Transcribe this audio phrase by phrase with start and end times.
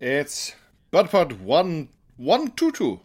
[0.00, 0.54] It's
[0.92, 3.00] Budpod one one two two.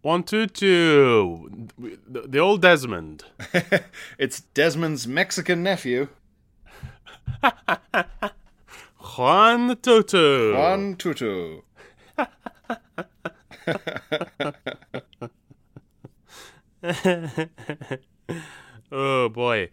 [0.00, 1.68] One, two, two.
[1.76, 3.24] The, the old Desmond.
[4.18, 6.08] it's Desmond's Mexican nephew,
[9.16, 10.54] Juan Tutu.
[10.54, 11.62] Juan Tutu.
[18.90, 19.68] Oh boy.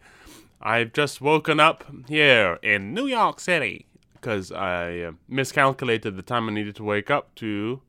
[0.62, 3.86] I've just woken up here in New York City
[4.26, 7.82] because I uh, miscalculated the time I needed to wake up to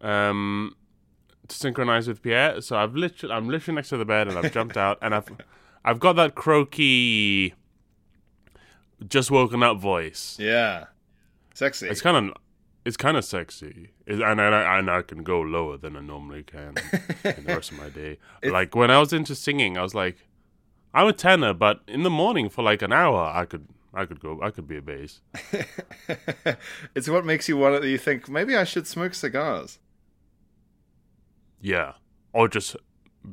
[0.00, 0.74] um
[1.48, 2.62] to synchronize with Pierre.
[2.62, 5.28] So I've literally I'm literally next to the bed and I've jumped out and I've
[5.84, 7.54] I've got that croaky
[9.06, 10.38] just woken up voice.
[10.40, 10.86] Yeah,
[11.52, 11.88] sexy.
[11.88, 12.36] It's kind of
[12.86, 16.42] it's kind of sexy, it, and I and I can go lower than I normally
[16.42, 16.74] can
[17.24, 18.16] in the rest of my day.
[18.42, 20.26] like when I was into singing, I was like,
[20.94, 24.20] I'm a tenor, but in the morning for like an hour, I could I could
[24.20, 25.20] go I could be a bass.
[26.94, 27.88] it's what makes you want to.
[27.88, 29.78] You think maybe I should smoke cigars.
[31.60, 31.94] Yeah,
[32.32, 32.76] or just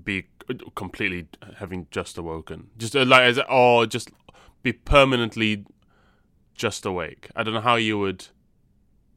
[0.03, 0.27] be
[0.75, 4.09] completely having just awoken, just uh, like as or just
[4.63, 5.65] be permanently
[6.55, 7.29] just awake.
[7.35, 8.27] I don't know how you would.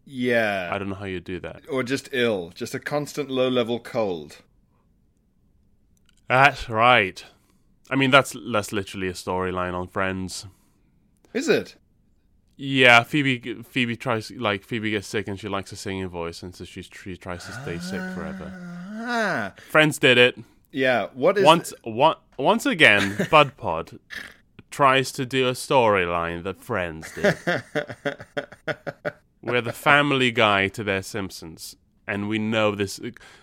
[0.05, 1.63] Yeah, I don't know how you'd do that.
[1.71, 4.39] or just ill, just a constant low-level cold.
[6.29, 7.25] That's right.
[7.91, 10.47] I mean, that's that's literally a storyline on Friends.
[11.33, 11.77] Is it?
[12.57, 16.55] Yeah, Phoebe Phoebe tries like Phoebe gets sick and she likes a singing voice, and
[16.55, 18.53] so she she tries to stay sick forever.
[19.03, 20.37] Ah, Friends did it
[20.73, 21.09] yeah.
[21.15, 21.73] What is once.
[21.83, 23.99] One, once again, Bud Pod
[24.71, 27.37] tries to do a storyline that Friends did.
[29.43, 31.77] We're the Family Guy to their Simpsons,
[32.07, 33.01] and we know this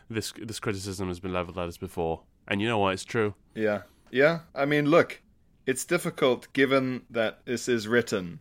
[0.10, 2.22] this this criticism has been leveled at us before.
[2.48, 2.94] And you know what?
[2.94, 3.36] It's true.
[3.56, 3.82] Yeah.
[4.10, 4.40] Yeah.
[4.56, 5.22] I mean, look,
[5.68, 8.40] it's difficult given that this is written.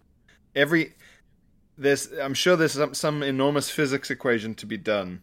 [0.55, 0.95] Every
[1.77, 5.21] there's I'm sure there's some, some enormous physics equation to be done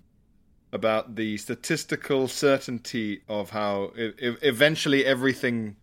[0.72, 5.78] about the statistical certainty of how e- e- eventually everything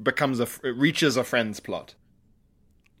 [0.00, 1.94] becomes a it reaches a Friends plot.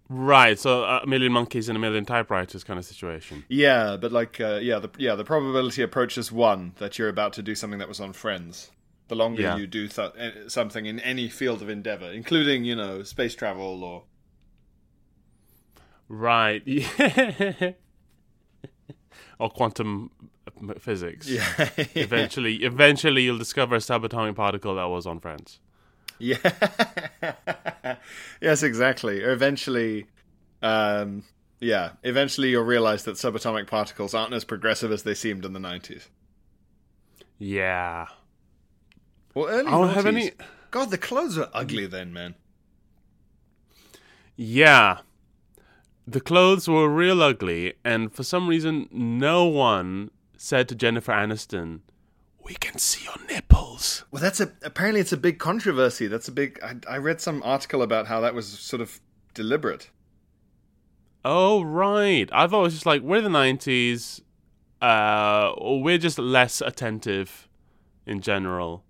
[0.08, 0.58] Right.
[0.58, 3.44] So a million monkeys and a million typewriters kind of situation.
[3.48, 7.42] Yeah, but like uh, yeah, the yeah, the probability approaches 1 that you're about to
[7.42, 8.70] do something that was on Friends.
[9.08, 9.56] The longer Yeah.
[9.56, 13.84] you do th- eh, something in any field of endeavor, including, you know, space travel
[13.84, 14.04] or
[16.08, 16.62] Right.
[19.40, 20.10] Or quantum
[20.78, 21.28] physics.
[21.28, 21.70] yeah.
[21.96, 25.58] Eventually, eventually, you'll discover a subatomic particle that was on Friends.
[26.20, 26.38] Yeah.
[28.40, 29.22] yes, exactly.
[29.24, 30.06] Or eventually,
[30.62, 31.24] um,
[31.60, 35.58] yeah, eventually you'll realize that subatomic particles aren't as progressive as they seemed in the
[35.60, 36.06] 90s.
[37.38, 38.06] Yeah.
[39.34, 39.94] Well, early I don't 90s.
[39.94, 40.30] have any-
[40.70, 42.34] God, the clothes were ugly then, man.
[44.36, 44.98] Yeah.
[46.06, 51.80] The clothes were real ugly, and for some reason, no one said to Jennifer Aniston,
[52.44, 56.06] "We can see your nipples." Well, that's a apparently it's a big controversy.
[56.06, 56.58] That's a big.
[56.62, 59.00] I, I read some article about how that was sort of
[59.32, 59.88] deliberate.
[61.24, 64.20] Oh right, I thought it was just like we're the '90s.
[64.82, 67.48] Uh, or we're just less attentive
[68.04, 68.84] in general,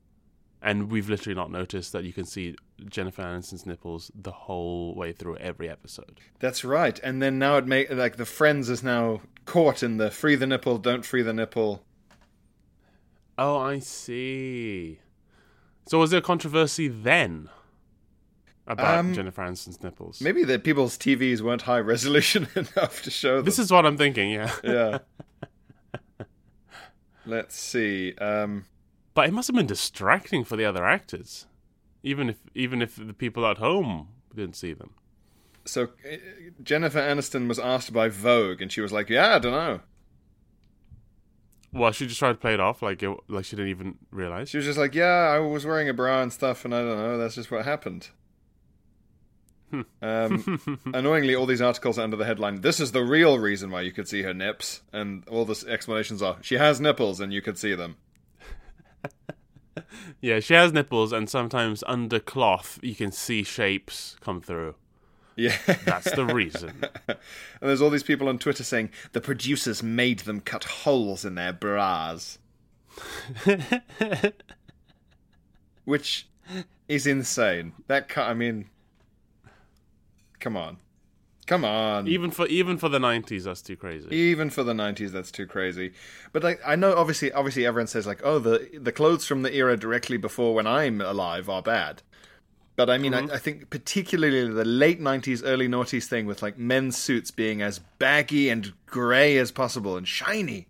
[0.64, 2.56] and we've literally not noticed that you can see
[2.88, 6.20] Jennifer Aniston's nipples the whole way through every episode.
[6.41, 6.98] That's right.
[7.00, 10.47] And then now it make like the Friends is now caught in the free the
[10.47, 11.84] nipple, don't free the nipple.
[13.36, 15.00] Oh, I see.
[15.86, 17.50] So was there a controversy then
[18.66, 20.22] about Um, Jennifer Aniston's nipples?
[20.22, 23.44] Maybe that people's TVs weren't high resolution enough to show them.
[23.44, 24.30] This is what I'm thinking.
[24.30, 24.98] Yeah, yeah.
[27.27, 28.15] Let's see.
[28.15, 28.65] Um,
[29.15, 31.47] but it must have been distracting for the other actors,
[32.03, 34.95] even if even if the people at home didn't see them.
[35.65, 36.16] so uh,
[36.63, 39.81] Jennifer Aniston was asked by Vogue, and she was like, "Yeah, I don't know."
[41.72, 44.49] Well, she just tried to play it off like it, like she didn't even realize.
[44.51, 46.99] She was just like, "Yeah, I was wearing a bra and stuff, and I don't
[46.99, 47.19] know.
[47.19, 48.09] That's just what happened."
[50.03, 53.81] um, annoyingly, all these articles are under the headline, "This is the real reason why
[53.81, 57.43] you could see her nips," and all the explanations are, "She has nipples, and you
[57.43, 57.97] could see them."
[60.21, 64.74] Yeah, she has nipples, and sometimes under cloth you can see shapes come through.
[65.36, 65.56] Yeah.
[65.84, 66.72] That's the reason.
[67.09, 67.18] and
[67.60, 71.53] there's all these people on Twitter saying the producers made them cut holes in their
[71.53, 72.38] bras.
[75.84, 76.28] Which
[76.88, 77.72] is insane.
[77.88, 78.70] That cut, I mean
[80.38, 80.77] come on.
[81.46, 82.08] Come on.
[82.08, 84.08] even for even for the nineties, that's too crazy.
[84.14, 85.92] Even for the '90s, that's too crazy.
[86.32, 89.54] But like, I know, obviously, obviously, everyone says like, "Oh, the the clothes from the
[89.54, 92.02] era directly before when I'm alive are bad."
[92.76, 93.32] But I mean, I, mm-hmm.
[93.34, 97.78] I think particularly the late '90s, early noughties thing with like men's suits being as
[97.98, 100.66] baggy and grey as possible and shiny,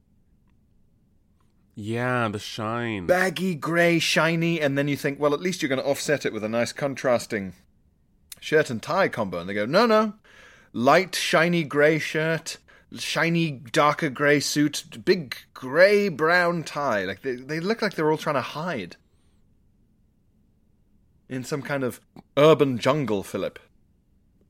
[1.75, 3.07] Yeah, the shine.
[3.07, 6.33] baggy, grey, shiny, and then you think, well, at least you're going to offset it
[6.33, 7.55] with a nice contrasting
[8.39, 10.15] shirt and tie combo, and they go, no, no,
[10.75, 12.59] light, shiny grey shirt,
[12.99, 17.05] shiny, darker grey suit, big grey brown tie.
[17.05, 18.97] Like they, they look like they're all trying to hide
[21.29, 22.01] in some kind of
[22.37, 23.59] urban jungle, Philip.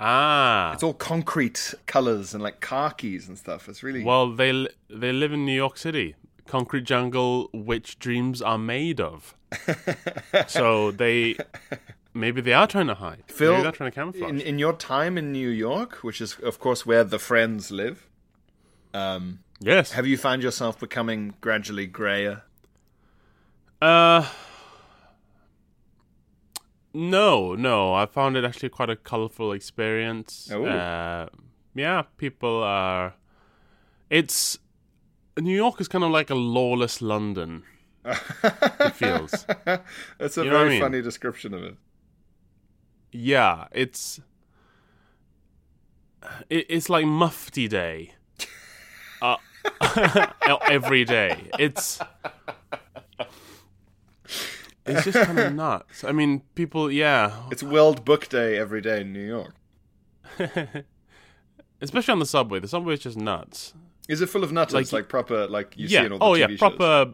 [0.01, 3.69] ah, It's all concrete colours and like khakis and stuff.
[3.69, 6.17] It's really well, they li- they live in New York City,
[6.47, 9.35] concrete jungle, which dreams are made of.
[10.49, 11.37] so they
[12.15, 13.25] maybe they are trying to hide.
[13.27, 14.31] Phil, maybe they're trying to camouflage.
[14.31, 18.09] in, in your time in New York, which is of course where the friends live.
[18.95, 19.93] Um, yes.
[19.93, 22.43] have you found yourself becoming gradually grayer?
[23.83, 24.27] Uh,
[26.93, 27.93] no, no.
[27.93, 30.49] I found it actually quite a colorful experience.
[30.53, 30.65] Oh.
[30.65, 31.27] Uh,
[31.75, 33.15] yeah, people are.
[34.11, 34.59] It's
[35.39, 37.65] New York is kind of like a lawless London.
[38.05, 39.45] it feels.
[40.19, 40.81] That's a You what I very mean?
[40.81, 41.77] funny description of it.
[43.15, 44.21] Yeah, it's.
[46.51, 48.15] It, it's like Mufti Day.
[49.23, 49.37] Uh,
[50.69, 51.49] every day.
[51.59, 52.01] It's.
[54.87, 56.03] It's just kind of nuts.
[56.03, 59.55] I mean, people, yeah, It's World Book Day every day in New York.
[61.81, 62.59] especially on the subway.
[62.59, 63.75] The subway is just nuts.
[64.09, 66.33] Is it full of nutters like, Like- proper like you see in all the oh
[66.33, 66.47] TV yeah.
[66.49, 66.59] shows?
[66.59, 67.13] Proper.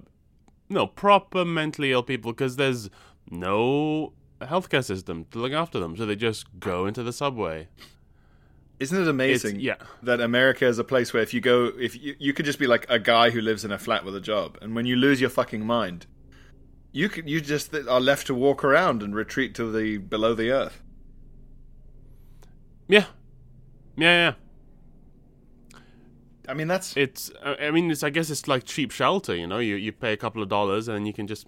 [0.71, 2.89] No, proper mentally ill people because there's
[3.31, 4.15] no
[4.47, 7.69] healthcare system to look after them, so they just go into the subway.
[8.79, 9.77] Isn't it It's, amazing yeah.
[10.03, 12.67] that America is a place where if you go, if you, you could just be
[12.67, 15.21] like a guy who lives in a flat with a job, and when you lose
[15.21, 16.07] your fucking mind,
[16.93, 20.51] you could, you just are left to walk around and retreat to the below the
[20.51, 20.83] earth.
[22.89, 23.05] Yeah.
[23.97, 24.35] Yeah,
[25.73, 25.79] yeah.
[26.49, 27.31] I mean, that's It's.
[27.45, 28.03] I I mean, it's.
[28.03, 29.37] I guess it's like cheap shelter.
[29.37, 31.47] You know, you you pay a couple of dollars and you can just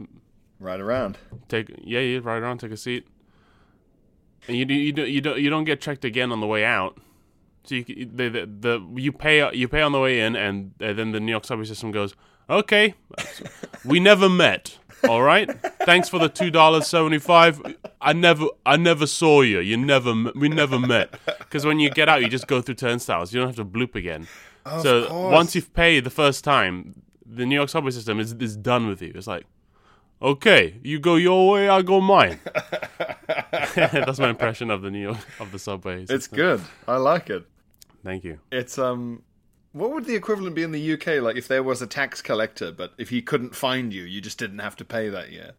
[0.62, 1.18] right around.
[1.48, 1.70] take.
[1.82, 3.06] Yeah, you ride around, take a seat,
[4.48, 6.64] and you do you do you don't you don't get checked again on the way
[6.64, 6.98] out.
[7.64, 10.92] So you the the, the you pay you pay on the way in, and uh,
[10.92, 12.14] then the New York subway system goes,
[12.48, 12.94] okay,
[13.84, 14.78] we never met.
[15.08, 15.50] All right,
[15.84, 17.60] thanks for the two dollars seventy five.
[18.00, 19.58] I never I never saw you.
[19.58, 21.18] You never we never met.
[21.38, 23.32] Because when you get out, you just go through turnstiles.
[23.32, 24.28] You don't have to bloop again.
[24.80, 25.32] so course.
[25.32, 29.02] once you've paid the first time, the New York subway system is is done with
[29.02, 29.12] you.
[29.14, 29.44] It's like,
[30.22, 32.38] okay, you go your way, I go mine.
[33.74, 36.06] That's my impression of the New York of the subway.
[36.08, 36.60] It's good.
[36.86, 37.44] I like it.
[38.04, 38.38] Thank you.
[38.50, 39.22] It's um,
[39.72, 41.22] what would the equivalent be in the UK?
[41.22, 44.38] Like if there was a tax collector, but if he couldn't find you, you just
[44.38, 45.52] didn't have to pay that year.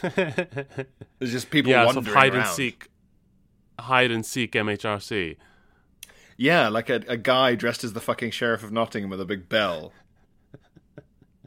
[0.02, 2.42] There's just people yeah, wandering hide around.
[2.42, 2.88] and seek,
[3.78, 5.36] hide and seek HMRC.
[6.36, 9.48] Yeah, like a, a guy dressed as the fucking sheriff of Nottingham with a big
[9.48, 9.92] bell.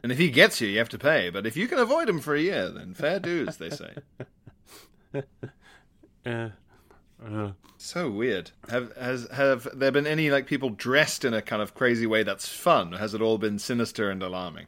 [0.02, 1.30] And if he gets you, you have to pay.
[1.30, 3.94] But if you can avoid him for a year, then fair dues, they say.
[6.26, 6.50] Uh,
[7.26, 8.50] uh, So weird.
[8.68, 12.22] Have has have there been any like people dressed in a kind of crazy way
[12.22, 12.92] that's fun?
[12.92, 14.66] Or has it all been sinister and alarming?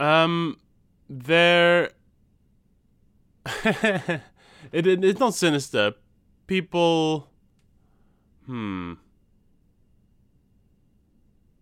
[0.00, 0.58] Um,
[1.08, 1.90] there.
[3.64, 4.20] it,
[4.72, 5.94] it it's not sinister.
[6.48, 7.28] People.
[8.46, 8.94] Hmm.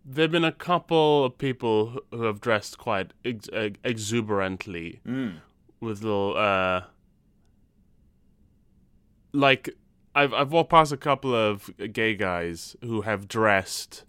[0.08, 5.40] There've been a couple of people who- have dressed quite ex- ex- exuberantly Mm.
[5.80, 6.82] with little uh.
[9.32, 9.70] Like,
[10.14, 14.04] I've I've walked past a couple of gay guys who have dressed.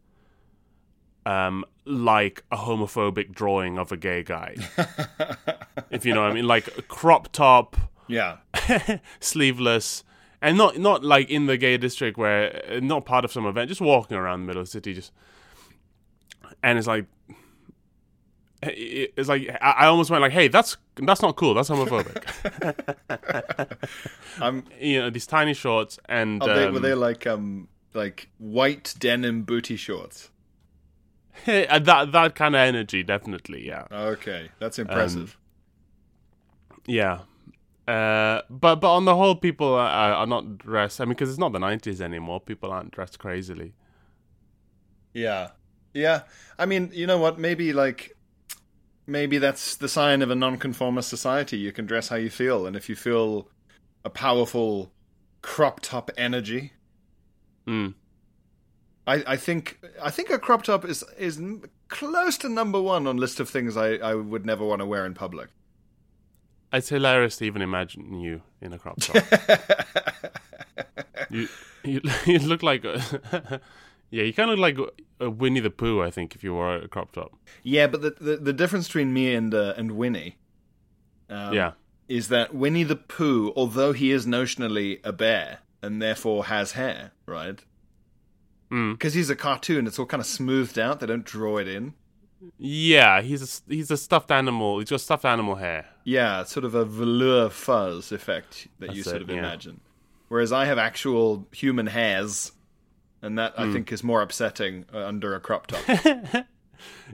[1.25, 4.56] Um, like a homophobic drawing of a gay guy
[5.92, 7.75] if you know what I mean, like a crop top,
[8.08, 8.38] Yeah.
[9.20, 10.06] sleeveless,
[10.42, 13.68] and not not like in the gay district where uh, not part of some event,
[13.68, 15.12] just walking around the middle of the city, just
[16.64, 17.06] and it's like.
[18.64, 21.54] It's like I almost went like, "Hey, that's that's not cool.
[21.54, 22.26] That's homophobic."
[24.42, 28.30] I'm you know, these tiny shorts and are they, um, were they like um like
[28.40, 30.32] white denim booty shorts?
[31.46, 33.86] that that kind of energy, definitely, yeah.
[33.92, 35.38] Okay, that's impressive.
[36.88, 37.20] Yeah.
[37.88, 41.00] Uh, but but on the whole, people are, are are not dressed.
[41.00, 42.42] I mean, because it's not the '90s anymore.
[42.42, 43.74] People aren't dressed crazily.
[45.14, 45.52] Yeah.
[45.98, 46.22] Yeah.
[46.60, 47.39] I mean, you know what?
[47.39, 48.16] Maybe like
[49.06, 51.58] maybe that's the sign of a nonconformist society.
[51.58, 53.50] You can dress how you feel, and if you feel
[54.06, 54.92] a powerful
[55.42, 56.74] crop top energy,
[57.68, 57.96] Mm.
[59.06, 61.39] I, I think I think a crop top is is
[61.89, 65.06] close to number one on list of things I, I would never want to wear
[65.06, 65.50] in public.
[66.74, 69.22] It's hilarious to even imagine you in a crop top.
[71.30, 71.48] you,
[71.84, 73.62] you you look like a,
[74.10, 74.78] yeah, you kind of like
[75.20, 76.02] a Winnie the Pooh.
[76.02, 77.34] I think if you wore a crop top.
[77.64, 80.38] Yeah, but the the, the difference between me and uh, and Winnie,
[81.30, 81.72] um, yeah,
[82.08, 87.12] is that Winnie the Pooh, although he is notionally a bear and therefore has hair,
[87.26, 87.64] right?
[88.72, 88.94] Mm.
[88.94, 91.00] Because he's a cartoon, it's all kind of smoothed out.
[91.00, 91.94] They don't draw it in.
[92.58, 93.22] yeah.
[93.22, 94.80] He's a he's a stuffed animal.
[94.80, 95.88] He's got stuffed animal hair.
[96.04, 99.38] Yeah, sort of a velour fuzz effect that you sort it, of yeah.
[99.38, 99.82] imagine.
[100.28, 102.52] Whereas I have actual human hairs,
[103.22, 103.62] and that Hmm.
[103.70, 106.46] I think is more upsetting uh, under a crop top.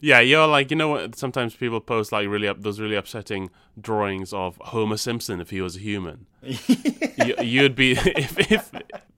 [0.01, 1.15] Yeah, you're like you know what?
[1.15, 5.61] Sometimes people post like really up those really upsetting drawings of Homer Simpson if he
[5.61, 6.25] was a human.
[6.43, 8.71] you, you'd be if if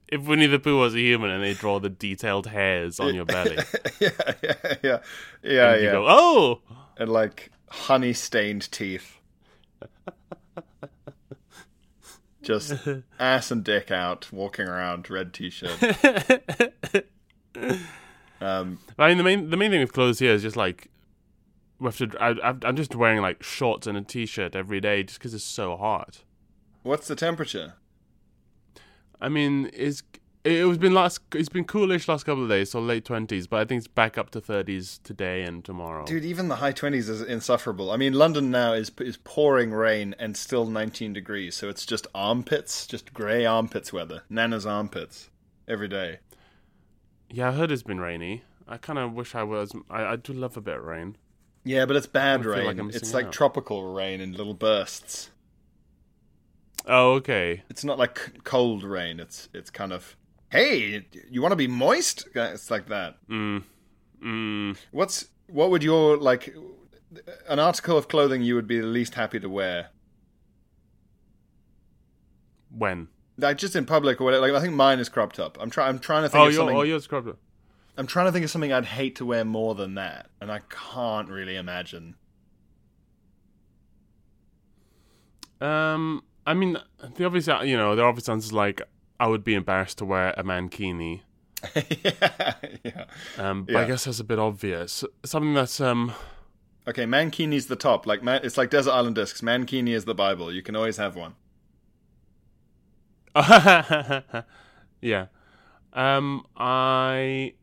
[0.06, 3.24] if Winnie the Pooh was a human and they draw the detailed hairs on your
[3.24, 3.58] belly.
[3.98, 4.98] yeah, yeah, yeah,
[5.42, 5.90] yeah, You yeah.
[5.90, 6.60] go, oh,
[6.96, 9.18] and like honey stained teeth.
[12.46, 12.74] Just
[13.18, 15.82] ass and dick out, walking around, red t-shirt.
[18.40, 20.88] um, I mean the main the main thing with clothes here is just like
[21.80, 22.10] we have to.
[22.20, 25.76] I, I'm just wearing like shorts and a t-shirt every day just because it's so
[25.76, 26.22] hot.
[26.84, 27.74] what's the temperature?
[29.20, 30.04] I mean, it's
[30.46, 31.20] it was been last.
[31.34, 33.46] It's been coolish last couple of days, so late twenties.
[33.46, 36.04] But I think it's back up to thirties today and tomorrow.
[36.04, 37.90] Dude, even the high twenties is insufferable.
[37.90, 42.06] I mean, London now is is pouring rain and still 19 degrees, so it's just
[42.14, 44.22] armpits, just grey armpits weather.
[44.30, 45.30] Nana's armpits
[45.66, 46.18] every day.
[47.28, 48.42] Yeah, I heard it's been rainy.
[48.68, 49.72] I kind of wish I was.
[49.90, 51.16] I, I do love a bit of rain.
[51.64, 52.78] Yeah, but it's bad like rain.
[52.78, 53.32] I'm it's like out.
[53.32, 55.30] tropical rain in little bursts.
[56.86, 57.64] Oh, okay.
[57.68, 59.18] It's not like cold rain.
[59.18, 60.16] It's it's kind of
[60.50, 62.28] hey, you want to be moist?
[62.34, 63.16] It's like that.
[63.28, 63.62] Mm.
[64.24, 64.76] Mm.
[64.92, 66.54] What's what would your like
[67.48, 69.88] an article of clothing you would be the least happy to wear?
[72.76, 73.08] When?
[73.38, 74.46] Like just in public or whatever.
[74.46, 75.58] Like I think mine is cropped up.
[75.60, 75.90] I'm trying.
[75.90, 76.76] I'm trying to think Oh, of something.
[76.76, 77.38] oh, you're scrubbed up.
[77.98, 80.60] I'm trying to think of something I'd hate to wear more than that, and I
[80.68, 82.14] can't really imagine.
[85.60, 86.76] Um, I mean,
[87.16, 88.82] the obvious, you know, the obvious answer is like
[89.18, 91.22] I would be embarrassed to wear a mankini.
[91.74, 92.54] yeah,
[92.84, 93.04] yeah.
[93.38, 95.04] Um, but I guess that's a bit obvious.
[95.24, 96.12] Something that's um,
[96.88, 98.06] Okay, mankini's the top.
[98.06, 99.40] Like man, it's like desert island discs.
[99.40, 100.52] Mankini is the Bible.
[100.52, 101.34] You can always have one.
[105.00, 105.26] yeah.
[105.92, 107.54] Um, I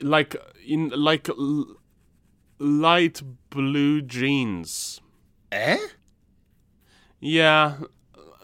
[0.00, 0.36] like
[0.66, 1.76] in like l-
[2.58, 5.00] light blue jeans.
[5.52, 5.78] Eh?
[7.18, 7.78] Yeah,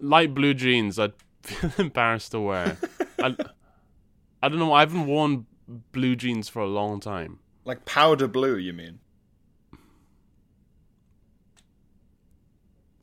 [0.01, 0.99] light blue jeans.
[0.99, 1.13] I'd
[1.47, 2.77] feel embarrassed to wear.
[3.21, 3.37] I,
[4.43, 4.73] I don't know.
[4.73, 5.47] I haven't worn
[5.93, 7.39] blue jeans for a long time.
[7.65, 8.57] Like powder blue?
[8.57, 9.01] You mean?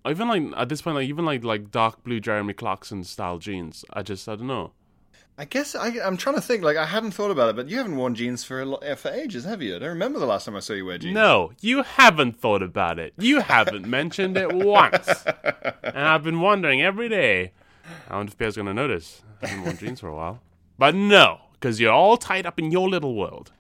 [0.08, 3.86] Even like at this point, like even like like dark blue Jeremy Clarkson style jeans.
[3.94, 4.72] I just I don't know.
[5.36, 6.64] I guess I, I'm trying to think.
[6.64, 9.10] Like I hadn't thought about it, but you haven't worn jeans for a eh, for
[9.10, 9.76] ages, have you?
[9.76, 11.16] I don't remember the last time I saw you wear jeans.
[11.16, 13.14] No, you haven't thought about it.
[13.18, 15.10] You haven't mentioned it once.
[15.84, 17.52] And I've been wondering every day.
[18.10, 19.22] I wonder if Bear's going to notice.
[19.42, 20.40] I haven't worn jeans for a while.
[20.78, 23.52] But no, because you're all tied up in your little world.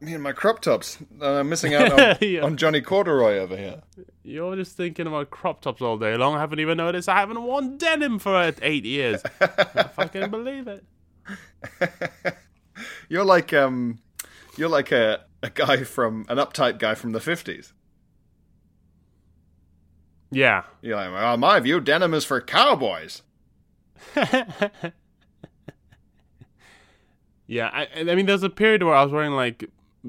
[0.00, 0.98] Me and my crop tops.
[1.20, 2.40] Uh, I'm missing out on, Yeah.
[2.42, 3.82] on Johnny Corduroy over here.
[4.24, 6.34] You're just thinking about crop tops all day long.
[6.34, 9.22] I haven't even noticed I haven't worn denim for uh, eight years.
[9.40, 10.84] I fucking believe it.
[13.08, 14.00] You're like um,
[14.56, 17.72] you're like a a guy from an uptight guy from the fifties.
[20.30, 20.64] Yeah.
[20.80, 23.22] You're like, well, my view, denim is for cowboys.
[27.46, 29.68] Yeah, I, I mean, there's a period where I was wearing like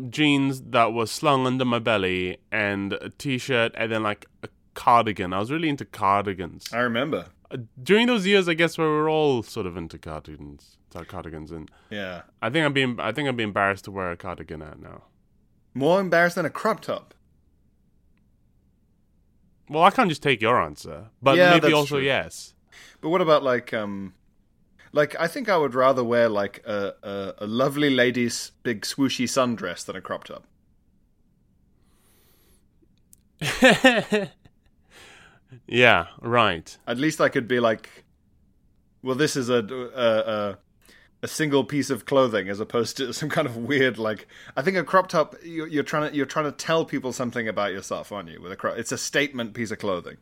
[0.10, 5.34] jeans that was slung under my belly and a t-shirt and then like a cardigan.
[5.34, 6.72] I was really into cardigans.
[6.72, 7.26] I remember.
[7.52, 11.52] Uh, During those years, I guess where we were all sort of into cardigans, cardigans,
[11.52, 14.62] and Yeah, I think I'm being, I think I'm being embarrassed to wear a cardigan
[14.62, 15.04] out now.
[15.74, 17.14] more embarrassed than a crop top.
[19.70, 22.06] Well, I can't just take your answer, but Yeah, maybe also true.
[22.06, 22.54] yes.
[23.02, 24.14] But what about like um,
[24.92, 29.26] like I think I would rather wear like a a, a lovely lady's big swooshy
[29.26, 30.46] sundress than a crop top.
[35.68, 36.76] Yeah, right.
[36.88, 38.04] At least I could be like,
[39.02, 40.58] well, this is a a, a
[41.24, 44.28] a single piece of clothing as opposed to some kind of weird like.
[44.56, 47.48] I think a crop top you're, you're trying to you're trying to tell people something
[47.48, 48.42] about yourself, aren't you?
[48.42, 50.18] With a crop, it's a statement piece of clothing.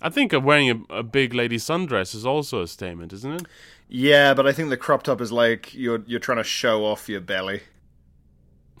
[0.00, 3.42] I think wearing a, a big lady sundress is also a statement, isn't it?
[3.88, 7.08] Yeah, but I think the crop top is like you're you're trying to show off
[7.08, 7.62] your belly.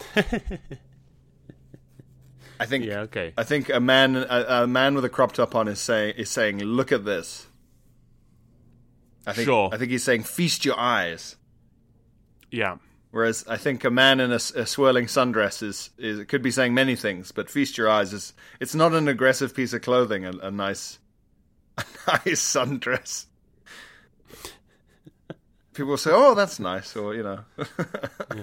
[2.60, 3.32] I think Yeah, okay.
[3.36, 6.30] I think a man a, a man with a crop top on is saying is
[6.30, 7.46] saying look at this.
[9.26, 9.70] I think Sure.
[9.72, 11.36] I think he's saying feast your eyes.
[12.50, 12.76] Yeah.
[13.10, 16.94] Whereas I think a man in a swirling sundress is, is could be saying many
[16.94, 20.26] things, but feast your eyes is it's not an aggressive piece of clothing.
[20.26, 21.07] A, a nice, a
[22.06, 23.26] nice sundress.
[25.74, 27.40] People say, "Oh, that's nice," or you know,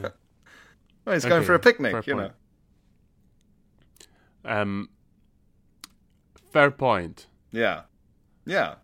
[1.05, 2.07] well, he's going for a picnic.
[2.07, 2.31] You know.
[4.45, 4.89] Um,
[6.53, 7.27] fair point.
[7.51, 7.81] yeah,
[8.45, 8.75] yeah.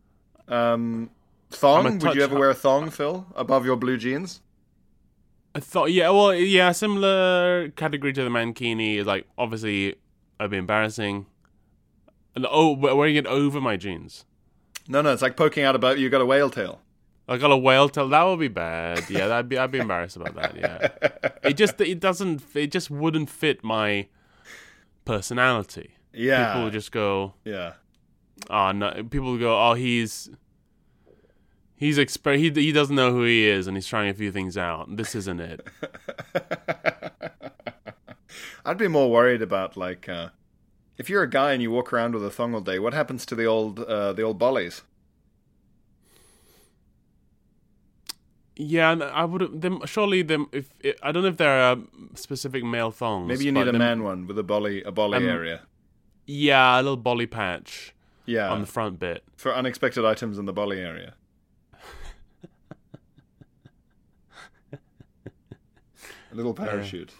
[0.47, 1.11] Um,
[1.49, 1.99] thong?
[1.99, 4.41] Would you ever wear a thong, Phil, above your blue jeans?
[5.53, 9.95] I thought, yeah, well, yeah, similar category to the mankini is like obviously
[10.39, 11.25] it'd be embarrassing.
[12.35, 14.25] And oh, wearing it over my jeans.
[14.91, 16.81] No, no, it's like poking out about you got a whale tail.
[17.25, 18.09] I got a whale tail.
[18.09, 19.09] That would be bad.
[19.09, 19.57] Yeah, that'd be.
[19.57, 20.57] I'd be embarrassed about that.
[20.57, 22.43] Yeah, it just it doesn't.
[22.53, 24.07] It just wouldn't fit my
[25.05, 25.95] personality.
[26.13, 27.73] Yeah, People would just go, yeah.
[28.49, 28.91] oh no.
[29.09, 30.29] People would go, oh he's
[31.77, 34.57] he's exper- he he doesn't know who he is and he's trying a few things
[34.57, 34.93] out.
[34.97, 35.65] This isn't it.
[38.65, 40.29] I'd be more worried about like uh,
[41.01, 42.77] if you're a guy and you walk around with a thong all day.
[42.85, 44.81] What happens to the old uh, the old bollies?
[48.55, 48.91] Yeah,
[49.21, 49.61] I would.
[49.61, 50.47] Them surely them.
[50.51, 50.69] If
[51.01, 51.77] I don't know if there are
[52.15, 53.27] specific male thongs.
[53.27, 55.61] Maybe you need a them- man one with a bolly a bolly Um, area.
[56.27, 57.93] Yeah, a little bolly patch
[58.25, 59.23] Yeah, on the front bit.
[59.35, 61.15] for unexpected items in the bolly area.
[64.71, 67.13] a little parachute.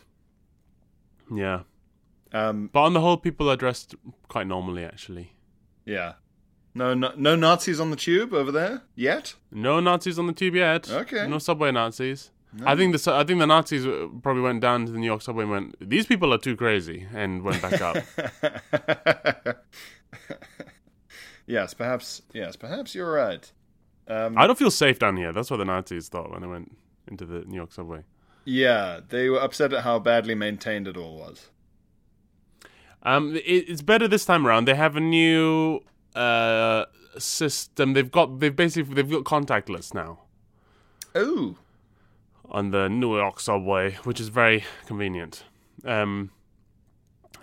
[1.34, 1.62] Yeah,
[2.34, 3.96] Um, but on the whole, people are dressed
[4.28, 5.34] quite normally actually.
[5.86, 6.14] yeah.
[6.74, 9.34] No, no, no Nazis on the tube over there yet.
[9.52, 10.90] No Nazis on the tube yet.
[10.90, 11.28] Okay.
[11.28, 12.32] No subway Nazis.
[12.66, 15.22] I think the I think the Nazis uh, probably went down to the New York
[15.22, 17.98] subway and went, "These people are too crazy," and went back up.
[21.46, 22.22] yes, perhaps.
[22.34, 23.52] Yes, perhaps you're right.
[24.08, 25.32] Um, I don't feel safe down here.
[25.32, 28.04] That's what the Nazis thought when they went into the New York subway.
[28.46, 31.50] yeah, they were upset at how badly maintained it all was.
[33.04, 34.66] Um, it, it's better this time around.
[34.66, 35.82] They have a new
[36.16, 36.86] uh
[37.18, 37.94] system.
[37.94, 40.20] They've got they've basically they've got contactless now
[41.16, 41.56] Oh,
[42.50, 45.44] on the New York subway, which is very convenient.
[45.84, 46.32] Um,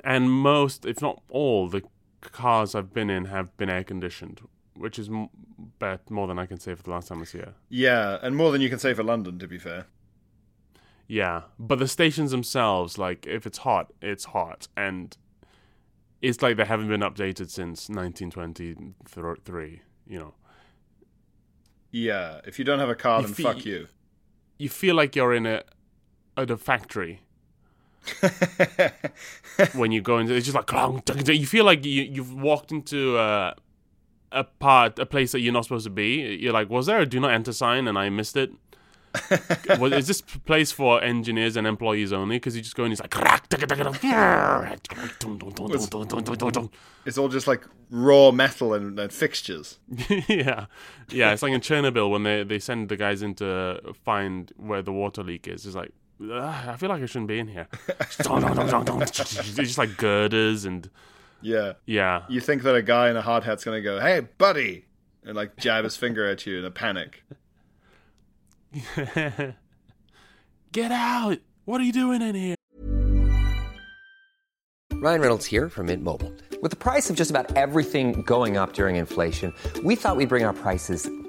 [0.05, 1.83] and most, if not all, the
[2.21, 4.41] cars I've been in have been air conditioned,
[4.77, 5.29] which is m-
[6.09, 7.55] more than I can say for the last time I was here.
[7.69, 9.87] yeah, and more than you can say for London, to be fair.
[11.07, 15.17] Yeah, but the stations themselves, like if it's hot, it's hot, and
[16.23, 19.83] it's like they haven't been updated since 1923.
[20.07, 20.35] You know,
[21.91, 23.87] Yeah, if you don't have a car, You then fe- fuck you.
[24.59, 25.63] you feel like you're in a
[26.37, 27.21] at a factory
[29.75, 30.35] when you go into.
[30.35, 31.41] It's just like clong, ding, ding.
[31.41, 33.55] you feel like you you've walked into a
[34.33, 36.37] a part a place that you're not supposed to be.
[36.41, 38.51] You're like, was there a do not enter sign and I missed it?
[39.79, 42.37] Was, is this place for engineers and employees only?
[42.37, 43.15] Because you just go it's like,
[47.07, 49.79] it's all just like raw metal and, and fixtures.
[50.29, 50.67] yeah,
[51.11, 51.33] yeah.
[51.33, 54.93] It's like in Chernobyl when they they send the guys in to find where the
[54.93, 55.67] water leak is.
[55.67, 57.69] It's like, I feel like I shouldn't be in here.
[57.89, 60.91] it's just like girders and
[61.41, 61.75] Yeah.
[61.87, 64.87] yeah, You think that a guy in a hard hat's going to go, hey, buddy,
[65.25, 67.23] and like jab his finger at you in a panic.
[70.73, 71.39] Get out!
[71.65, 72.55] What are you doing in here?
[75.01, 76.33] Ryan Reynolds here from Mint Mobile.
[76.61, 79.55] With the price of just about everything going up during inflation,
[79.85, 81.09] we thought we'd bring our prices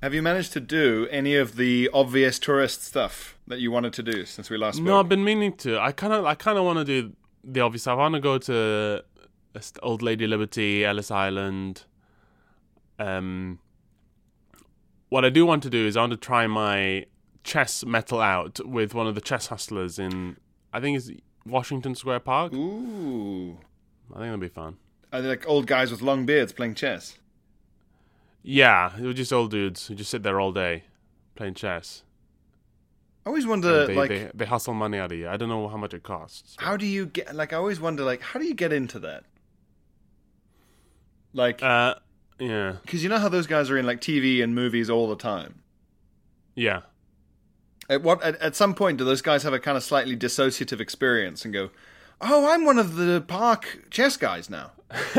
[0.00, 4.02] Have you managed to do any of the obvious tourist stuff that you wanted to
[4.04, 4.86] do since we last spoke?
[4.86, 5.80] No, I've been meaning to.
[5.80, 7.88] I kind of, I kind of want to do the obvious.
[7.88, 9.02] I want to go to
[9.56, 11.84] uh, Old Lady Liberty, Ellis Island.
[13.00, 13.58] Um,
[15.08, 17.06] what I do want to do is I want to try my
[17.42, 20.36] chess mettle out with one of the chess hustlers in,
[20.72, 21.10] I think it's
[21.44, 22.52] Washington Square Park.
[22.52, 23.58] Ooh.
[24.10, 24.76] I think that'll be fun.
[25.12, 27.18] Are they like old guys with long beards playing chess?
[28.42, 30.84] Yeah, was just old dudes who just sit there all day
[31.34, 32.02] playing chess.
[33.26, 35.28] I always wonder, they, like, they, they hustle money out of you.
[35.28, 36.56] I don't know how much it costs.
[36.58, 37.34] how do you get?
[37.34, 39.24] Like, I always wonder, like, how do you get into that?
[41.34, 41.96] Like, Uh,
[42.38, 45.16] yeah, because you know how those guys are in like TV and movies all the
[45.16, 45.62] time.
[46.54, 46.82] yeah.
[47.90, 48.22] At what?
[48.22, 51.54] At, at some point, do those guys have a kind of slightly dissociative experience and
[51.54, 51.70] go,
[52.20, 54.72] "Oh, I'm one of the park chess guys now."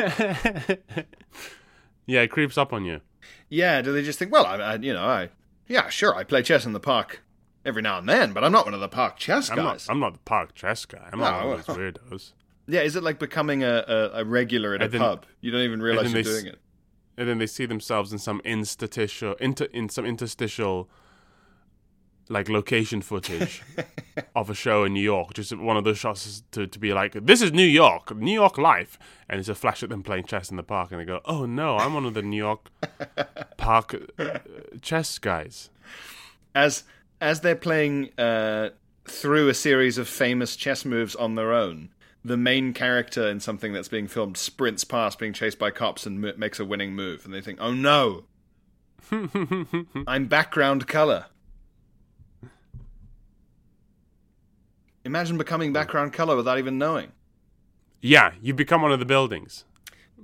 [2.06, 3.02] yeah, it creeps up on you.
[3.50, 3.82] Yeah.
[3.82, 5.30] Do they just think, well, I, I you know, I,
[5.68, 7.22] yeah, sure, I play chess in the park
[7.66, 9.88] every now and then, but I'm not one of the park chess I'm guys.
[9.88, 9.94] not.
[9.94, 11.10] I'm not the park chess guy.
[11.12, 12.32] I'm not No, one of those weirdos.
[12.68, 15.26] Yeah, is it like becoming a, a, a regular at a then- pub?
[15.42, 16.60] You don't even realize you're doing s- it.
[17.18, 20.90] And then they see themselves in some interstitial, inter, in some interstitial,
[22.30, 23.64] like location footage
[24.36, 25.34] of a show in New York.
[25.34, 28.58] Just one of those shots to to be like, "This is New York, New York
[28.58, 31.22] life," and it's a flash at them playing chess in the park, and they go,
[31.26, 32.70] "Oh no, I'm one of the New York
[33.58, 34.40] park uh,
[34.82, 35.70] chess guys."
[36.56, 36.84] As
[37.20, 38.70] as they're playing uh,
[39.06, 41.90] through a series of famous chess moves on their own,
[42.24, 46.24] the main character in something that's being filmed sprints past being chased by cops and
[46.24, 48.26] m- makes a winning move, and they think, "Oh no,
[50.08, 51.26] I'm background color."
[55.10, 57.12] Imagine becoming background color without even knowing.
[58.00, 59.66] Yeah, you become one of the buildings.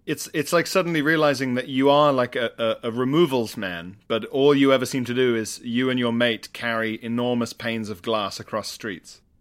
[0.06, 4.26] It's it's like suddenly realizing that you are like a, a, a removals man, but
[4.26, 8.04] all you ever seem to do is you and your mate carry enormous panes of
[8.04, 9.22] glass across streets.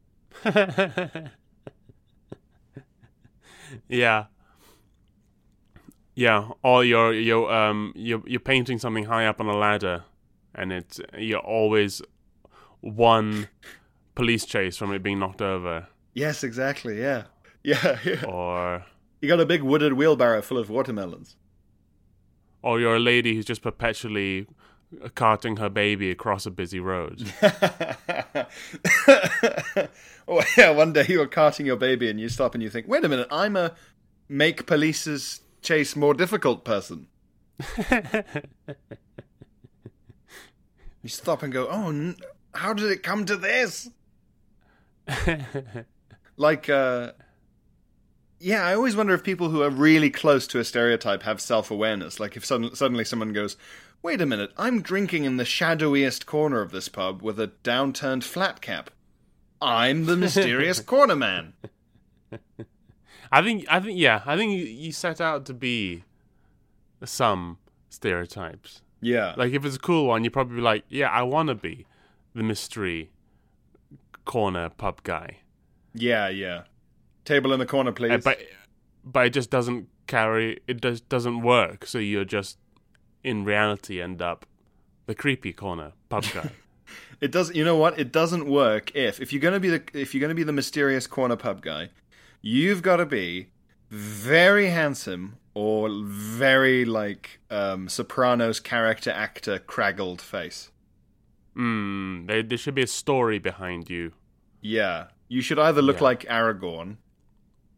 [3.89, 4.27] Yeah.
[6.15, 10.05] Yeah, or you're you're um you're you're painting something high up on a ladder,
[10.55, 12.01] and it's you're always
[12.81, 13.49] one
[14.15, 17.01] police chase from it being knocked over, Yes, exactly.
[17.01, 17.25] Yeah,
[17.65, 17.99] yeah.
[18.05, 18.25] yeah.
[18.25, 18.85] or
[19.21, 21.37] You got a big wooded wheelbarrow full of watermelons.
[22.63, 24.47] or you're a lady who's just perpetually
[25.17, 27.21] carting her baby across a busy road.
[30.29, 32.87] oh yeah, one day you are carting your baby and you stop and you think,
[32.89, 33.73] wait a minute, I'm a
[34.29, 37.09] make police's chase more difficult person.
[41.03, 42.17] you stop and go, oh, n-
[42.55, 43.91] how did it come to this?
[46.37, 47.13] like, uh,
[48.39, 51.71] yeah, I always wonder if people who are really close to a stereotype have self
[51.71, 52.21] awareness.
[52.21, 53.57] Like, if sudden- suddenly someone goes,
[54.03, 58.23] wait a minute, I'm drinking in the shadowiest corner of this pub with a downturned
[58.23, 58.91] flat cap.
[59.61, 61.55] I'm the mysterious corner man.
[63.33, 66.05] I think I think yeah, I think you, you set out to be
[67.05, 68.83] some stereotypes.
[69.01, 69.35] Yeah.
[69.37, 71.87] Like if it's a cool one, you'd probably be like, yeah, I want to be
[72.35, 73.11] the mystery
[74.25, 75.39] corner pub guy.
[75.95, 76.63] yeah, yeah.
[77.25, 78.13] Table in the corner, please.
[78.13, 78.39] Uh, but
[79.05, 80.61] but it just doesn't carry.
[80.67, 81.87] It does doesn't work.
[81.87, 82.59] So you're just
[83.23, 84.45] in reality end up
[85.07, 86.51] the creepy corner pub guy.
[87.21, 87.55] It does.
[87.55, 87.99] You know what?
[87.99, 91.07] It doesn't work if if you're gonna be the if you're gonna be the mysterious
[91.07, 91.89] corner pub guy,
[92.43, 93.49] you've got to be
[93.89, 100.71] very handsome or very like um, Sopranos character actor craggled face.
[101.55, 102.27] Hmm.
[102.27, 104.13] There, there should be a story behind you.
[104.61, 106.05] Yeah, you should either look Yeah.
[106.05, 106.97] like Aragorn,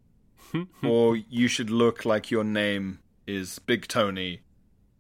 [0.85, 4.41] or you should look like your name is Big Tony,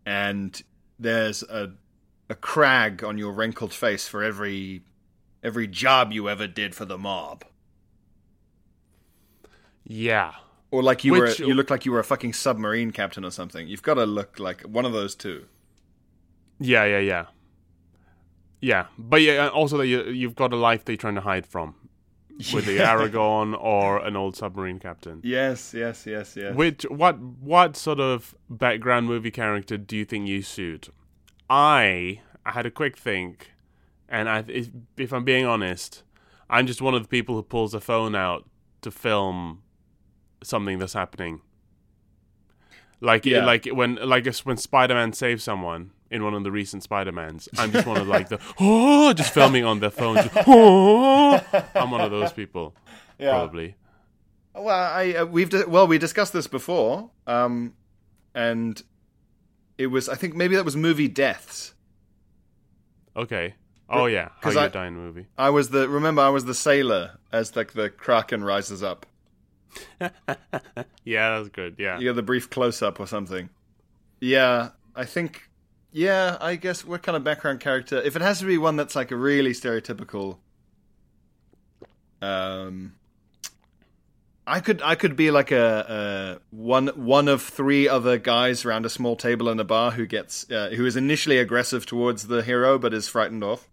[0.04, 0.60] and
[0.98, 1.72] there's a
[2.28, 4.82] a crag on your wrinkled face for every
[5.42, 7.44] every job you ever did for the mob.
[9.84, 10.32] Yeah.
[10.72, 13.30] Or like you Which- were, you look like you were a fucking submarine captain or
[13.30, 13.68] something.
[13.68, 15.46] You've got to look like one of those two.
[16.58, 16.84] Yeah.
[16.84, 16.98] Yeah.
[16.98, 17.26] Yeah.
[18.60, 21.46] Yeah, but yeah, also that you you've got a life that you're trying to hide
[21.46, 21.74] from,
[22.54, 25.20] with the Aragorn or an old submarine captain.
[25.22, 26.54] Yes, yes, yes, yes.
[26.54, 30.88] Which what what sort of background movie character do you think you suit?
[31.50, 33.52] I I had a quick think,
[34.08, 36.02] and I if, if I'm being honest,
[36.48, 38.48] I'm just one of the people who pulls a phone out
[38.82, 39.62] to film
[40.42, 41.40] something that's happening.
[43.00, 43.44] Like Yeah.
[43.44, 47.48] like when like when Spider Man saves someone in one of the recent Spider Mans,
[47.58, 50.16] I'm just one of like the oh just filming on their phone.
[50.16, 51.40] Just, oh,
[51.74, 52.74] I'm one of those people.
[53.18, 53.74] Probably.
[54.54, 57.74] Well, I uh, we've well we discussed this before, um,
[58.34, 58.82] and
[59.78, 61.74] it was I think maybe that was movie deaths.
[63.16, 63.54] Okay.
[63.88, 64.30] Oh yeah.
[64.40, 65.26] How you I- die in the movie.
[65.38, 69.06] I was the remember I was the sailor as like the kraken rises up.
[71.04, 71.76] Yeah, that was good.
[71.78, 71.98] Yeah.
[71.98, 73.48] You get the brief close up or something.
[74.20, 75.48] Yeah, I think.
[75.96, 77.96] Yeah, I guess what kind of background character?
[78.02, 80.36] If it has to be one that's like a really stereotypical.
[82.20, 82.96] Um,
[84.46, 88.84] I could I could be like a, a one one of three other guys around
[88.84, 92.42] a small table in a bar who gets uh, who is initially aggressive towards the
[92.42, 93.66] hero but is frightened off.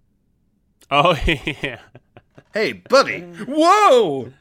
[0.89, 1.79] Oh yeah.
[2.53, 3.19] Hey, buddy!
[3.19, 4.31] Whoa!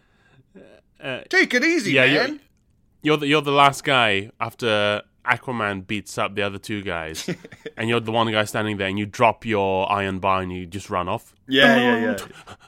[1.28, 2.28] Take it easy, yeah, man.
[2.30, 2.38] you're,
[3.02, 7.28] you're the you're the last guy after Aquaman beats up the other two guys,
[7.76, 10.66] and you're the one guy standing there, and you drop your iron bar and you
[10.66, 11.34] just run off.
[11.48, 12.16] Yeah, yeah,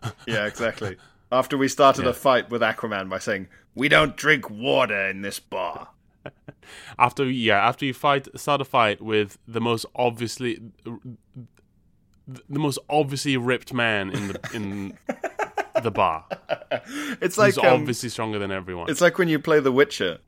[0.02, 0.10] yeah.
[0.26, 0.96] yeah, exactly.
[1.32, 2.10] After we started Yeah.
[2.10, 5.88] a fight with Aquaman by saying, We don't drink water in this bar.
[6.98, 10.58] After yeah, after you fight, start a fight with the most obviously
[12.26, 14.98] the most obviously ripped man in the in
[15.82, 16.24] the bar.
[17.20, 18.88] It's like He's um, obviously stronger than everyone.
[18.88, 20.18] it's like when you play The Witcher,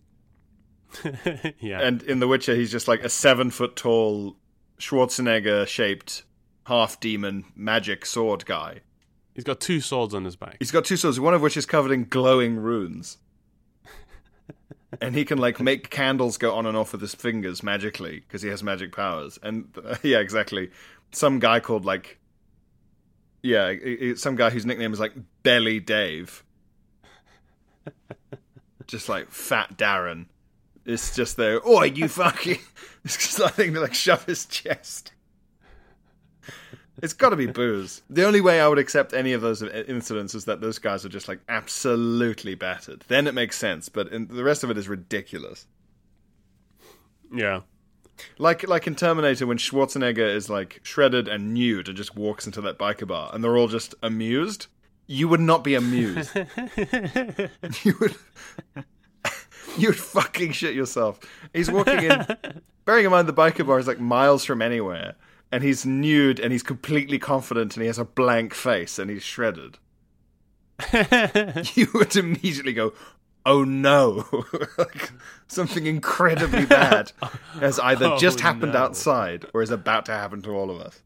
[1.60, 4.36] yeah, and in The Witcher he's just like a seven foot tall
[4.78, 6.24] Schwarzenegger shaped
[6.66, 8.80] half demon magic sword guy.
[9.34, 10.56] he's got two swords on his back.
[10.58, 13.18] He's got two swords, one of which is covered in glowing runes.
[15.00, 18.42] and he can like make candles go on and off with his fingers magically because
[18.42, 19.38] he has magic powers.
[19.42, 20.70] And uh, yeah, exactly.
[21.12, 22.18] Some guy called like
[23.42, 23.74] yeah,
[24.16, 26.42] some guy whose nickname is like Belly Dave.
[28.86, 30.26] just like Fat Darren.
[30.86, 31.60] It's just there.
[31.64, 32.58] Oh, you fucking!
[33.04, 35.12] It's just something to like shove his chest.
[37.02, 38.02] It's got to be booze.
[38.10, 41.08] The only way I would accept any of those incidents is that those guys are
[41.08, 43.04] just like absolutely battered.
[43.06, 45.68] Then it makes sense, but in, the rest of it is ridiculous.
[47.32, 47.60] Yeah,
[48.38, 52.60] Like like in Terminator when Schwarzenegger is like shredded and nude and just walks into
[52.62, 54.66] that biker bar and they're all just amused.
[55.06, 56.34] You would not be amused.
[57.84, 58.16] you would
[59.78, 61.20] you would fucking shit yourself.
[61.52, 62.26] He's walking in
[62.84, 65.14] bearing in mind the biker bar is like miles from anywhere
[65.52, 69.22] and he's nude and he's completely confident and he has a blank face and he's
[69.22, 69.78] shredded.
[71.74, 72.92] you would immediately go,
[73.46, 74.26] "Oh no!"
[74.78, 75.10] like,
[75.48, 77.12] something incredibly bad
[77.60, 78.80] has either Oh, just happened no.
[78.80, 81.00] outside or is about to happen to all of us.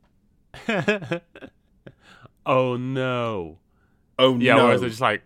[2.46, 3.59] Oh no.
[4.18, 4.64] Oh Yeah, no!
[4.66, 5.22] whereas they're just like,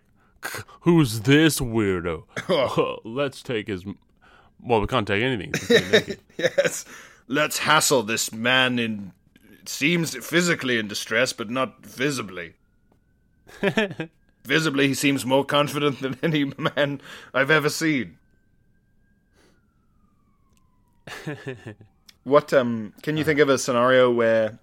[0.81, 2.23] who's this weirdo?
[3.03, 3.85] Let's take his.
[4.61, 5.51] Well, we can't take anything.
[5.53, 6.19] He's completely naked.
[6.37, 6.85] yes,
[7.27, 9.11] let's hassle this man in.
[9.67, 12.53] Seems physically in distress, but not visibly.
[14.43, 17.01] visibly, he seems more confident than any man
[17.33, 18.17] I've ever seen.
[22.23, 22.93] what um?
[23.01, 24.59] Can you think of a scenario where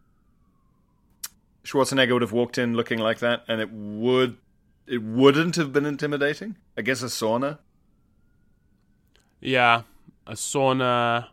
[1.65, 4.37] Schwarzenegger would have walked in looking like that, and it would
[4.87, 6.57] it wouldn't have been intimidating?
[6.77, 7.59] I guess a sauna.
[9.41, 9.83] yeah,
[10.27, 11.29] a sauna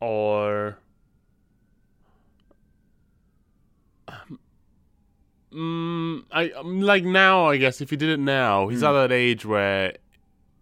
[0.00, 0.78] or.
[5.52, 7.46] Mm, I um, like now.
[7.46, 9.94] I guess if he did it now, he's at that age where,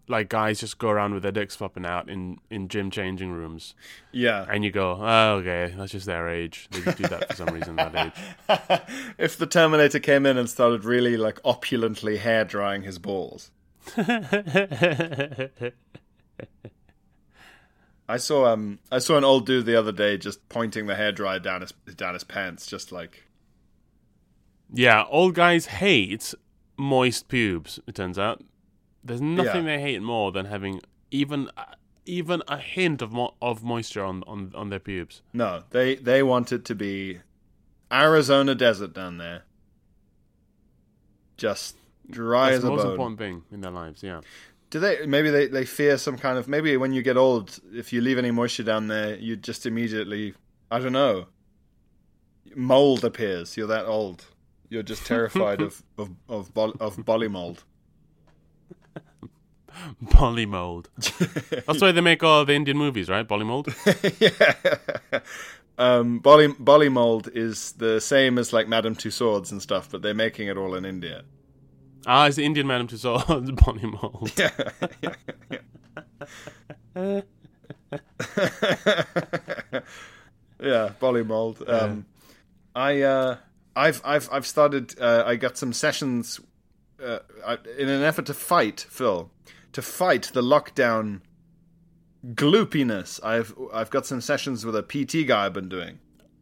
[0.07, 3.73] like, guys just go around with their dicks flopping out in in gym changing rooms,
[4.11, 4.45] Yeah.
[4.49, 6.67] and you go, "Oh, okay, that's just their age.
[6.71, 8.13] They just do that for some reason that age."
[9.17, 13.51] if the Terminator came in and started really like opulently hair drying his balls.
[18.07, 21.11] I saw um I saw an old dude the other day just pointing the hair
[21.11, 23.23] dryer down his down his pants, just like
[24.73, 26.33] Yeah, old guys hate
[26.77, 27.79] moist pubes.
[27.87, 28.43] It turns out
[29.03, 29.75] there's nothing Yeah.
[29.77, 31.49] they hate more than having even
[32.05, 35.21] even a hint of mo- of moisture on, on on their pubes.
[35.33, 37.19] no, they they want it to be
[37.91, 39.43] Arizona desert down there,
[41.37, 41.75] just
[42.09, 42.91] dry That's as the a most bone.
[42.91, 44.03] important thing in their lives.
[44.03, 44.21] Yeah.
[44.69, 45.05] Do they?
[45.05, 46.47] Maybe they, they fear some kind of.
[46.47, 50.33] Maybe when you get old, if you leave any moisture down there, you just immediately.
[50.71, 51.27] I don't know.
[52.55, 53.55] Mold appears.
[53.55, 54.25] You're that old.
[54.69, 57.63] You're just terrified of of of, bol- of bolly mold.
[60.05, 60.87] Polymold.
[61.65, 63.27] That's why they make all the Indian movies, right?
[63.27, 63.67] Polymold.
[65.11, 65.19] yeah.
[65.77, 70.47] Um, bolly mold is the same as like Madame Tussauds and stuff, but they're making
[70.47, 71.23] it all in India.
[72.05, 74.31] ah, it's the Indian Madame Tussauds Polymold.
[74.37, 74.51] Yeah,
[75.01, 75.15] yeah,
[76.95, 77.21] yeah.
[80.59, 81.67] yeah, Bollymald.
[81.69, 82.05] Um,
[82.75, 83.37] I uh,
[83.75, 84.99] I've I've I've started.
[84.99, 86.39] Uh, I got some sessions
[87.03, 87.19] uh,
[87.77, 89.29] in an effort to fight Phil,
[89.73, 91.21] to fight the lockdown
[92.25, 93.19] gloopiness.
[93.23, 95.99] I've I've got some sessions with a PT guy I've been doing.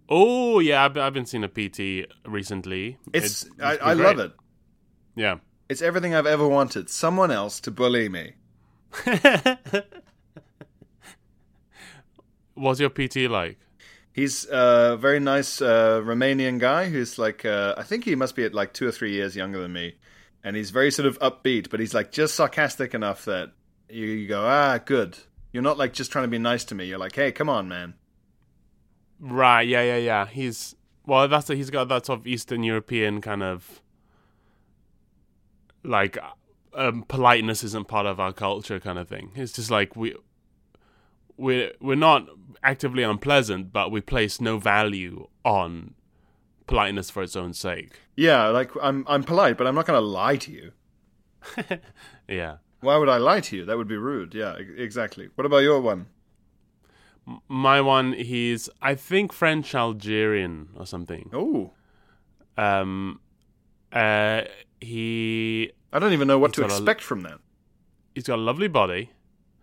[0.10, 2.98] Oh yeah, I've, I've been seeing a PT recently.
[3.14, 4.32] It's, It- I, it's I been love it.
[5.16, 5.38] Yeah.
[5.70, 6.90] It's everything I've ever wanted.
[6.90, 8.34] Someone else to bully me.
[12.54, 13.58] What's your PT like?
[14.14, 18.44] He's a very nice uh, Romanian guy who's like, uh, I think he must be
[18.44, 19.96] at like two or three years younger than me.
[20.44, 23.52] And he's very sort of upbeat, but he's like just sarcastic enough that
[23.90, 25.18] you, you go, ah, good.
[25.54, 26.86] You're not like just trying to be nice to me.
[26.86, 27.94] You're like, hey, come on, man.
[29.20, 29.68] Right.
[29.68, 29.84] Yeah.
[29.84, 29.98] Yeah.
[29.98, 30.26] Yeah.
[30.26, 30.76] He's
[31.06, 31.28] well.
[31.28, 33.82] That's he's got that sort of Eastern European kind of
[35.84, 36.18] like
[36.74, 39.32] um, politeness isn't part of our culture kind of thing.
[39.36, 40.16] It's just like we
[41.38, 42.28] we're we're not
[42.64, 45.96] actively unpleasant, but we place no value on
[46.72, 48.00] politeness for its own sake.
[48.16, 50.72] Yeah, like I'm I'm polite, but I'm not going to lie to you.
[52.28, 52.58] Yeah.
[52.82, 53.66] Why would I lie to you?
[53.66, 54.34] That would be rude.
[54.34, 55.30] Yeah, exactly.
[55.36, 56.08] What about your one?
[57.48, 61.30] My one, he's I think French Algerian or something.
[61.34, 61.74] Oh,
[62.58, 63.20] Um,
[63.94, 64.44] uh,
[64.80, 67.40] he I don't even know what to got a- expect from that.
[68.16, 69.12] he's got a lovely body.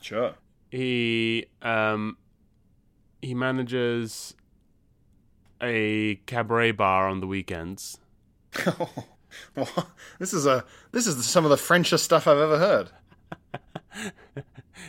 [0.00, 0.34] Sure.
[0.70, 2.18] He um
[3.22, 4.34] he manages
[5.62, 7.98] a cabaret bar on the weekends.
[9.54, 9.86] What?
[10.18, 12.90] this is a this is some of the Frenchest stuff I've ever heard.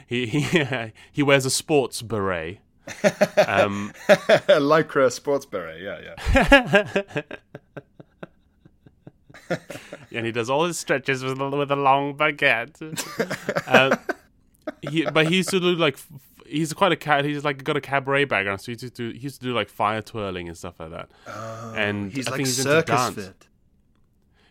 [0.07, 0.63] He he
[1.11, 2.59] he wears a sports beret.
[3.47, 5.81] Um, Lycra sports beret.
[5.81, 6.15] Yeah,
[9.49, 9.57] yeah.
[10.11, 12.81] and he does all his stretches with a, with a long baguette.
[13.67, 13.97] uh,
[14.81, 15.97] he, but he used to do like
[16.49, 17.25] he's quite a cat.
[17.25, 19.53] He's like got a cabaret background, so he used to do, he used to do
[19.53, 21.09] like fire twirling and stuff like that.
[21.75, 23.15] and Oh, He's I like think he's into circus dance.
[23.15, 23.47] fit.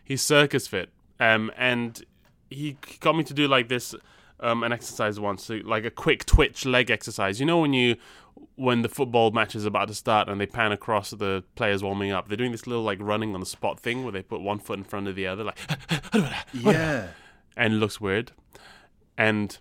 [0.03, 0.89] He's circus fit.
[1.19, 2.03] Um, and
[2.49, 3.93] he got me to do like this
[4.39, 7.39] um an exercise once, so like a quick twitch leg exercise.
[7.39, 7.95] You know when you
[8.55, 12.11] when the football match is about to start and they pan across the players warming
[12.11, 14.59] up, they're doing this little like running on the spot thing where they put one
[14.59, 15.57] foot in front of the other, like
[16.53, 17.07] Yeah.
[17.57, 18.31] and it looks weird.
[19.17, 19.57] And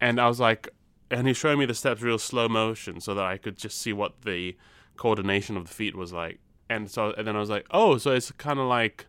[0.00, 0.68] and I was like,
[1.10, 3.92] and he showed me the steps real slow motion so that I could just see
[3.92, 4.56] what the
[4.96, 6.38] coordination of the feet was like.
[6.68, 9.06] And so and then I was like, oh, so it's kind of like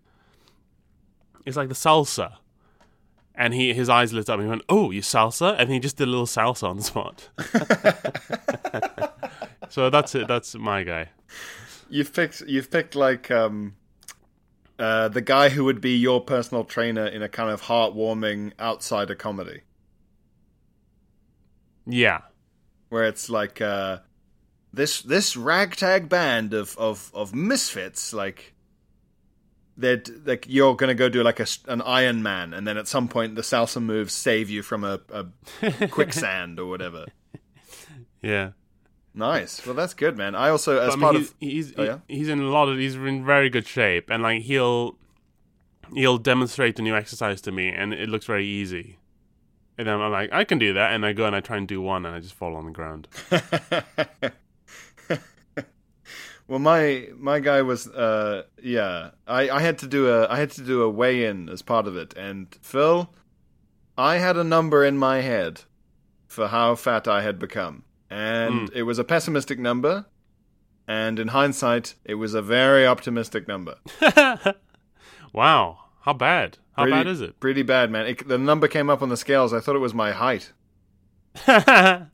[1.45, 2.33] it's like the salsa.
[3.33, 5.55] And he his eyes lit up and he went, oh, you salsa?
[5.57, 7.29] And he just did a little salsa on the spot.
[9.69, 10.27] so that's it.
[10.27, 11.09] That's my guy.
[11.89, 13.75] You've picked you've picked like um
[14.79, 19.15] uh the guy who would be your personal trainer in a kind of heartwarming outsider
[19.15, 19.61] comedy.
[21.85, 22.21] Yeah.
[22.89, 23.99] Where it's like uh
[24.73, 28.53] this this ragtag band of of of misfits like
[29.77, 33.07] that like you're gonna go do like a an Iron Man, and then at some
[33.07, 37.05] point the salsa moves save you from a, a quicksand or whatever.
[38.21, 38.51] Yeah.
[39.13, 39.65] Nice.
[39.65, 40.35] Well, that's good, man.
[40.35, 41.99] I also, as I mean, part he's, of, he's Oh, yeah?
[42.07, 44.97] he's in a lot of he's in very good shape, and like he'll
[45.93, 48.97] he'll demonstrate the new exercise to me, and it looks very easy.
[49.77, 51.67] And then I'm like, I can do that, and I go and I try and
[51.67, 53.07] do one, and I just fall on the ground.
[56.47, 60.51] well, my my guy was, uh, yeah, I, I had to do a I had
[60.51, 63.09] to do a weigh in as part of it, and Phil,
[63.97, 65.63] I had a number in my head
[66.27, 70.05] for how fat I had become, and it was a pessimistic number,
[70.87, 73.75] and in hindsight, it was a very optimistic number.
[75.35, 76.59] Wow, how bad?
[76.75, 77.39] How Pretty- bad is it?
[77.39, 78.05] Pretty bad, man.
[78.07, 79.53] It, the number came up on the scales.
[79.53, 80.51] I thought it was my height.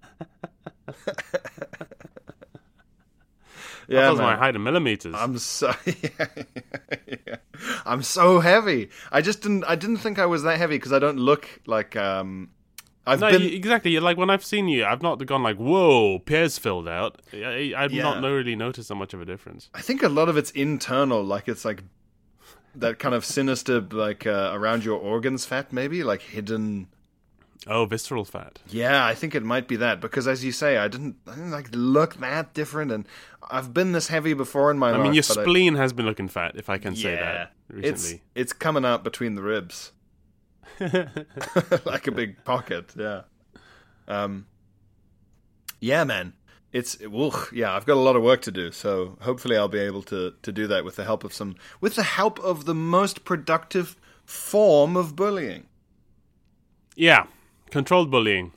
[3.88, 5.14] Yeah, that was my height in millimeters.
[5.18, 7.36] I'm so yeah.
[7.86, 8.90] I'm so heavy.
[9.12, 9.66] I just didn't.
[9.66, 11.96] I didn't think I was that heavy because I don't look like.
[11.98, 12.52] Um,
[13.06, 13.42] I've no, been.
[13.42, 14.00] you- exactly.
[14.00, 17.92] Like when I've seen you, I've not gone like, "Whoa, Pierre's filled out." I, I've
[17.92, 18.04] Yeah.
[18.04, 19.70] not really noticed so much of a difference.
[19.74, 21.22] I think a lot of it's internal.
[21.22, 21.84] Like it's like
[22.76, 26.88] that kind of sinister, like uh, around your organs, fat maybe, like hidden.
[27.68, 28.58] Oh, visceral fat.
[28.70, 31.52] Yeah, I think it might be that because, as you say, I didn't, I didn't
[31.52, 33.08] like look that different, and
[33.52, 35.00] I've been this heavy before in my I life.
[35.00, 37.22] I mean, your but I- spleen has been looking fat, if I can say Yeah.
[37.34, 38.22] that It's recently.
[38.34, 39.92] it's coming out between the ribs,
[41.86, 42.94] like a big pocket.
[42.98, 43.22] Yeah.
[44.08, 44.48] Um.
[45.80, 46.34] Yeah, man.
[46.74, 47.76] It's ugh, yeah.
[47.76, 50.52] I've got a lot of work to do, so hopefully I'll be able to to
[50.52, 54.96] do that with the help of some with the help of the most productive form
[54.96, 55.66] of bullying.
[56.96, 57.26] Yeah,
[57.72, 58.52] controlled bullying.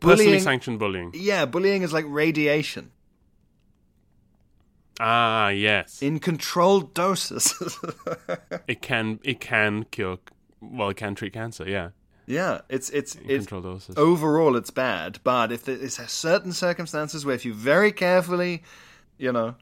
[0.00, 1.10] personally sanctioned bullying.
[1.14, 2.90] Yeah, bullying is like radiation
[5.00, 6.00] Ah, yes.
[6.02, 7.54] in controlled doses.
[8.68, 10.18] it can it can cure.
[10.60, 11.68] Well, it can treat cancer.
[11.68, 11.90] Yeah,
[12.26, 13.96] yeah, it's it's it's doses.
[13.96, 18.62] overall it's bad, but if there's certain circumstances where if you very carefully,
[19.18, 19.56] you know,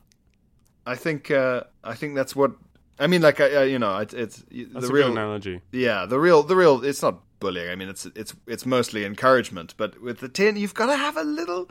[0.86, 2.52] I think uh, I think that's what
[2.98, 3.22] I mean.
[3.22, 5.60] Like uh, you know, it's, it's That's the real analogy.
[5.72, 6.84] Yeah, the real, the real.
[6.84, 7.68] It's not bullying.
[7.68, 9.74] I mean, it's it's it's mostly encouragement.
[9.76, 11.68] But with the tin, you've got to have a little.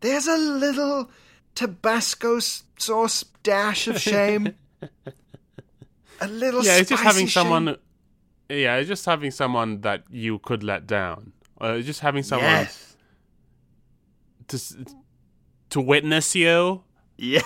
[0.00, 1.10] There's a little
[1.54, 4.54] Tabasco sauce dash of shame.
[6.20, 6.64] a little.
[6.64, 7.76] Yeah, it's just having spicy someone.
[8.48, 11.32] Yeah, it's just having someone that you could let down.
[11.60, 12.96] Uh, just having someone Yes.
[14.48, 14.58] to
[15.70, 16.82] to witness you.
[17.16, 17.42] Yeah.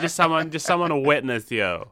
[0.00, 1.84] Just someone, just someone to witness you.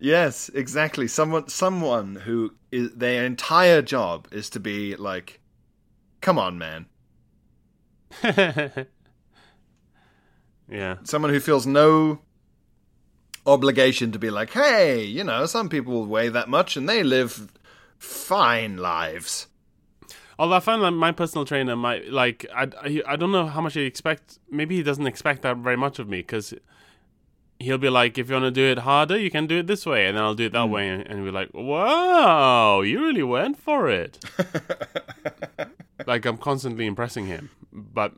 [0.00, 0.50] yes.
[0.52, 1.06] Exactly.
[1.08, 1.48] Someone.
[1.48, 5.40] Someone who is their entire job is to be like,
[6.20, 6.86] "Come on, man."
[10.68, 10.96] yeah.
[11.04, 12.20] Someone who feels no
[13.46, 17.52] obligation to be like, "Hey, you know, some people weigh that much and they live
[17.98, 19.48] fine lives."
[20.38, 23.60] Although I find like my personal trainer might like I, I, I don't know how
[23.60, 24.38] much he expect.
[24.50, 26.54] Maybe he doesn't expect that very much of me because
[27.62, 29.86] he'll be like, if you want to do it harder, you can do it this
[29.86, 30.72] way, and then I'll do it that hmm.
[30.72, 34.18] way, and, and we're like, wow, you really went for it.
[36.06, 38.12] like I'm constantly impressing him, but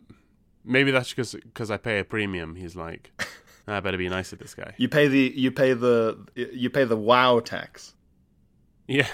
[0.64, 2.56] maybe that's because because I pay a premium.
[2.56, 3.12] He's like,
[3.66, 4.74] I better be nice to this guy.
[4.76, 7.94] You pay the you pay the you pay the wow tax,
[8.86, 9.06] Yeah,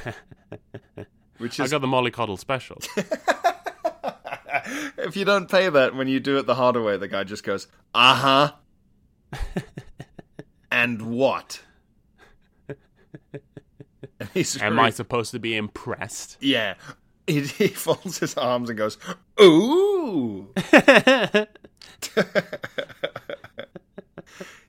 [1.39, 2.79] which I got the mollycoddle special.
[4.99, 7.45] if you don't pay that when you do it the harder way, the guy just
[7.45, 8.53] goes, "Uh
[9.33, 9.39] huh,"
[10.73, 11.63] and what?
[14.35, 16.37] And Am I supposed to be impressed?
[16.41, 16.75] Yeah,
[17.27, 18.99] he, he folds his arms and goes,
[19.41, 20.53] "Ooh."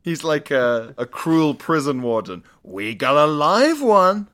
[0.03, 2.43] He's like a, a cruel prison warden.
[2.63, 4.27] We got a live one.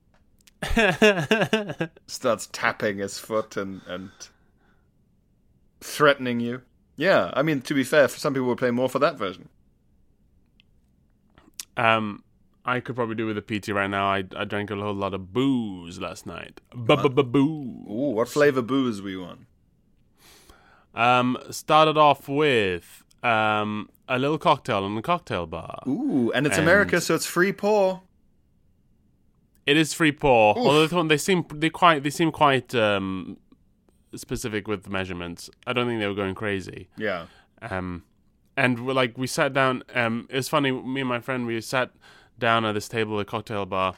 [2.07, 4.09] Starts tapping his foot and, and
[5.81, 6.61] threatening you.
[6.95, 9.49] Yeah, I mean, to be fair, some people would pay more for that version.
[11.75, 12.23] Um,
[12.65, 14.07] I could probably do with a PT right now.
[14.07, 16.59] I I drank a whole lot of booze last night.
[17.23, 17.85] Boo.
[17.89, 19.41] Ooh, what flavor booze we want?
[20.95, 25.79] Um, started off with um a little cocktail in the cocktail bar.
[25.87, 28.01] Ooh, and it's And- America, so it's free pour.
[29.65, 30.55] It is free pour.
[30.57, 33.37] Although they seem they quite they seem quite um
[34.15, 35.49] specific with the measurements.
[35.65, 36.87] I don't think they were going crazy.
[36.97, 37.25] Yeah.
[37.61, 38.03] Um,
[38.55, 39.83] and we're like we sat down.
[39.93, 40.71] Um, it was funny.
[40.71, 41.91] Me and my friend we sat
[42.39, 43.95] down at this table at a cocktail bar,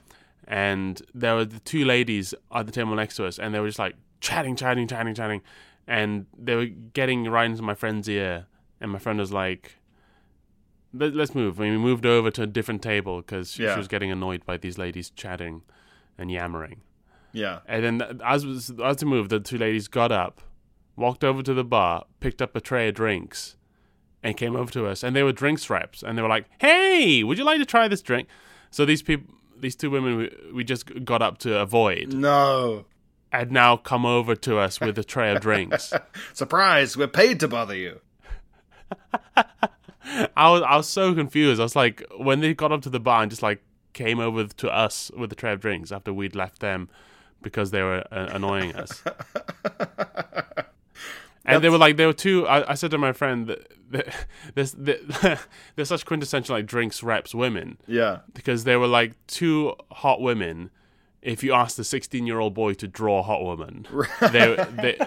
[0.48, 3.68] and there were the two ladies at the table next to us, and they were
[3.68, 5.42] just like chatting, chatting, chatting, chatting,
[5.88, 8.48] and they were getting right into my friend's ear,
[8.82, 9.76] and my friend was like.
[10.94, 11.60] Let, let's move.
[11.60, 13.74] And we moved over to a different table because she, Yeah.
[13.76, 15.62] she was getting annoyed by these ladies chatting
[16.18, 16.82] and yammering.
[17.32, 17.60] Yeah.
[17.68, 20.42] And then as was, as we moved, the two ladies got up,
[20.96, 23.56] walked over to the bar, picked up a tray of drinks,
[24.24, 25.04] and came over to us.
[25.04, 27.88] And they were drinks reps, and they were like, "Hey, would you like to try
[27.88, 28.28] this drink?"
[28.72, 32.86] So these people, these two women, we, we just got up to avoid, No.
[33.32, 35.94] had now come over to us with a tray of drinks.
[36.34, 38.00] Surprise, we're paid to bother you.
[40.36, 41.60] I was I was so confused.
[41.60, 43.62] I was like, when they got up to the bar and just like
[43.94, 46.90] came over to us with a tray of drinks after we'd left them
[47.42, 49.04] because they were uh, annoying us.
[51.46, 52.46] And they were like, they were two.
[52.48, 55.40] I, I said to my friend that, that there's that,
[55.76, 58.20] they're such quintessential like drinks reps women Yeah.
[58.36, 60.70] because they were like two hot women.
[61.24, 63.88] If you asked a 16 year old boy to draw a hot woman,
[64.32, 65.00] they, they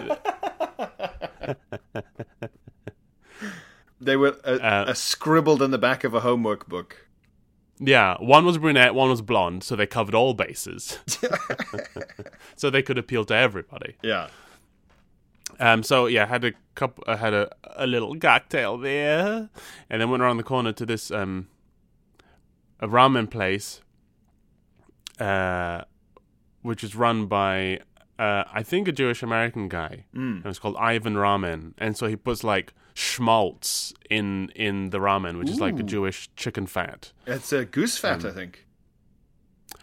[4.05, 7.07] They were uh, Uh, uh, scribbled in the back of a homework book.
[7.79, 10.99] yeah, one was brunette, one was blonde, so they covered all bases,
[12.55, 13.95] so they could appeal to everybody.
[14.01, 14.27] Yeah.
[15.59, 19.49] Um, so yeah, had a cup, I had a, a little cocktail there,
[19.89, 21.47] and then went around the corner to this um,
[22.79, 23.81] a ramen place,
[25.19, 25.83] uh,
[26.61, 27.79] which is run by
[28.19, 32.15] uh, I think a Jewish American guy, and it's called Ivan Ramen, and so he
[32.15, 37.11] puts like schmaltz in in the ramen, which is like a Jewish chicken fat.
[37.25, 38.65] It's uh, goose Um, fat, I think.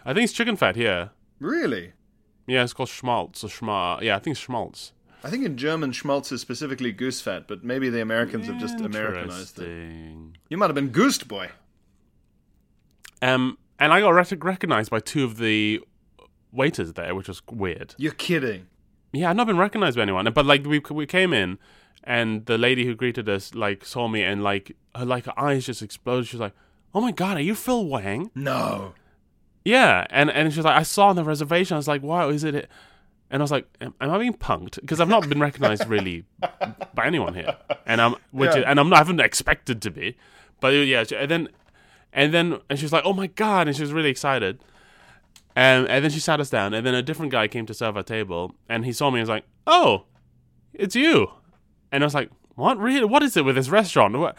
[0.04, 1.10] I think it's chicken fat here.
[1.38, 1.92] Really?
[2.46, 4.00] Yeah, it's called schmaltz or schma.
[4.02, 4.92] Yeah, I think it's schmaltz.
[5.22, 8.80] I think in German schmaltz is specifically goose fat, but maybe the Americans have just
[8.80, 9.68] Americanized it.
[10.48, 11.50] You might have been goosed, boy.
[13.22, 15.80] Um, and I got rec- recognized by two of the
[16.52, 17.94] waiters there, which was weird.
[17.98, 18.66] You're kidding.
[19.12, 20.30] yeah, I've not been recognized by anyone.
[20.32, 21.58] But like we we came in,
[22.04, 25.66] and the lady who greeted us like saw me, and like her like her eyes
[25.66, 26.26] just exploded.
[26.26, 26.54] She was like,
[26.94, 28.94] "Oh my god, are you Phil Wang?" No.
[29.64, 32.28] Yeah, and and she was like, "I saw on the reservation." I was like, "Wow,
[32.30, 32.68] is it?"
[33.30, 36.24] And I was like, "Am, am I being punked?" Because I've not been recognized really
[36.94, 38.62] by anyone here, and I'm which Yeah.
[38.66, 40.16] and I'm not, I haven't expected to be,
[40.60, 41.04] but yeah.
[41.16, 41.48] And then
[42.12, 44.60] and then and she was like, "Oh my god!" And she was really excited.
[45.54, 47.96] And and then she sat us down, and then a different guy came to serve
[47.96, 50.04] our table, and he saw me and was like, "Oh,
[50.72, 51.30] it's you,"
[51.92, 52.30] and I was like.
[52.56, 53.06] What really?
[53.06, 54.18] What is it with this restaurant?
[54.18, 54.36] What?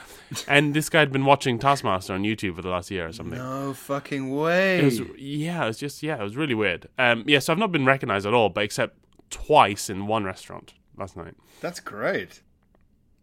[0.48, 3.40] And this guy had been watching Taskmaster on YouTube for the last year or something.
[3.40, 4.78] No fucking way.
[4.78, 6.88] It was yeah, it was just yeah, it was really weird.
[7.00, 8.96] Um, yeah, so I've not been recognized at all, but except
[9.32, 11.34] twice in one restaurant last night.
[11.62, 12.44] That's great.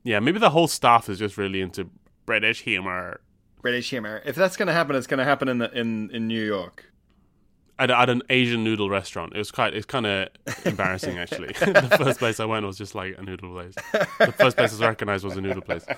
[0.02, 1.90] Yeah, maybe the whole staff is just really into
[2.26, 3.20] British humor
[3.62, 4.22] British humor.
[4.24, 6.90] If that's going to happen, it's going to happen in the in in New York.
[7.78, 9.32] At, at an Asian noodle restaurant.
[9.34, 10.28] It was quite it's kind of
[10.64, 11.48] embarrassing actually.
[11.60, 13.74] the first place I went was just like a noodle place.
[14.18, 15.84] The first place I was recognized was a noodle place.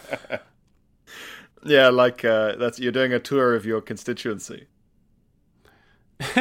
[1.62, 4.66] Yeah, like uh, that's you're doing a tour of your constituency.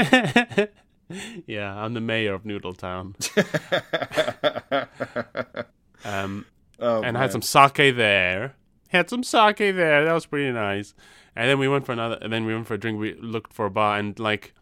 [1.45, 3.15] yeah, I'm the mayor of Noodle Town.
[6.05, 6.45] um,
[6.81, 8.55] Oh, and I had some sake there.
[8.89, 10.05] Had some sake there.
[10.05, 10.93] That was pretty nice.
[11.35, 12.17] And then we went for another.
[12.21, 12.99] And then we went for a drink.
[12.99, 14.53] We looked for a bar, and like,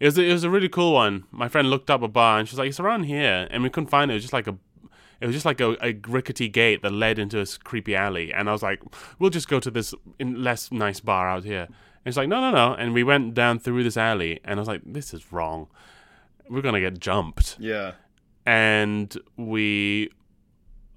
[0.00, 1.24] it was a, it was a really cool one.
[1.30, 3.90] My friend looked up a bar, and she's like, "It's around here," and we couldn't
[3.90, 4.14] find it.
[4.14, 4.56] It was just like a.
[5.20, 8.48] It was just like a, a rickety gate that led into a creepy alley, and
[8.48, 8.80] I was like,
[9.18, 12.40] "We'll just go to this in less nice bar out here." And it's like, "No,
[12.40, 15.32] no, no!" And we went down through this alley, and I was like, "This is
[15.32, 15.66] wrong.
[16.48, 17.92] We're gonna get jumped." Yeah.
[18.46, 20.10] and we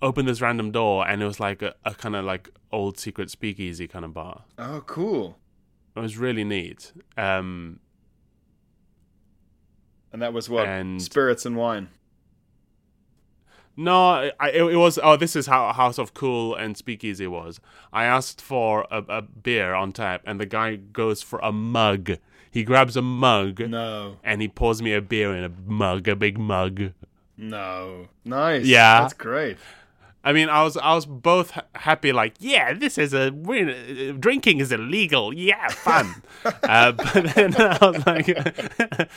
[0.02, 3.30] opened this random door and it was like a, a kind of like old secret
[3.30, 5.38] speakeasy kind of bar Oh, cool.
[5.95, 7.80] it was really neat um
[10.14, 11.89] And that was what And- spirits and wine.
[13.78, 17.59] no I, it, it was oh this is how house of cool and speakeasy was
[17.93, 22.12] i asked for a, a beer on tap and the guy goes for a mug
[22.51, 26.16] he grabs a mug No, and he pours me a beer in a mug a
[26.16, 26.91] big mug
[27.38, 28.66] no, nice.
[28.66, 29.01] Yeah.
[29.01, 29.57] that's great.
[30.24, 34.19] I mean, I was I was both happy, like, yeah, this is a win.
[34.19, 35.34] Drinking is illegal.
[35.34, 36.22] Yeah, fun.
[36.45, 38.28] uh, but then I was like,
[38.78, 39.09] but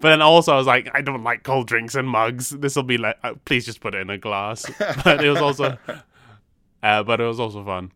[0.00, 2.50] then also I was like, I don't like cold drinks and mugs.
[2.50, 4.70] This will be like, uh, please just put it in a glass.
[5.04, 5.78] But it was also,
[6.82, 7.92] uh, but it was also fun.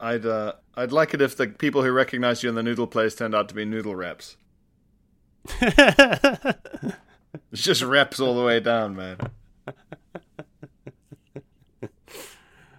[0.00, 3.14] I'd uh, I'd like it if the people who recognized you in the noodle place
[3.14, 4.36] turned out to be noodle reps.
[7.52, 9.18] It's just reps all the way down, man.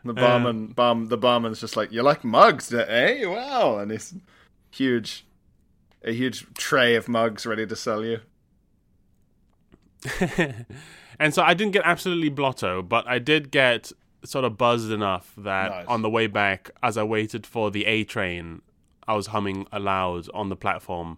[0.08, 3.26] The barman, barm, the barman's just like, "You like mugs, eh?
[3.26, 4.14] Wow!" And he's
[4.72, 5.26] huge,
[6.04, 8.20] a huge tray of mugs ready to sell you.
[11.20, 13.92] and so I didn't get absolutely blotto, but I did get
[14.24, 15.86] sort of buzzed enough that Nice.
[15.88, 18.62] on the way back, as I waited for the A train,
[19.08, 21.18] I was humming aloud on the platform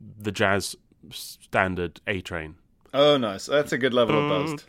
[0.00, 0.76] the jazz
[1.10, 2.56] standard A train.
[2.94, 3.46] Oh, nice.
[3.46, 4.62] That's a good level of buzzed.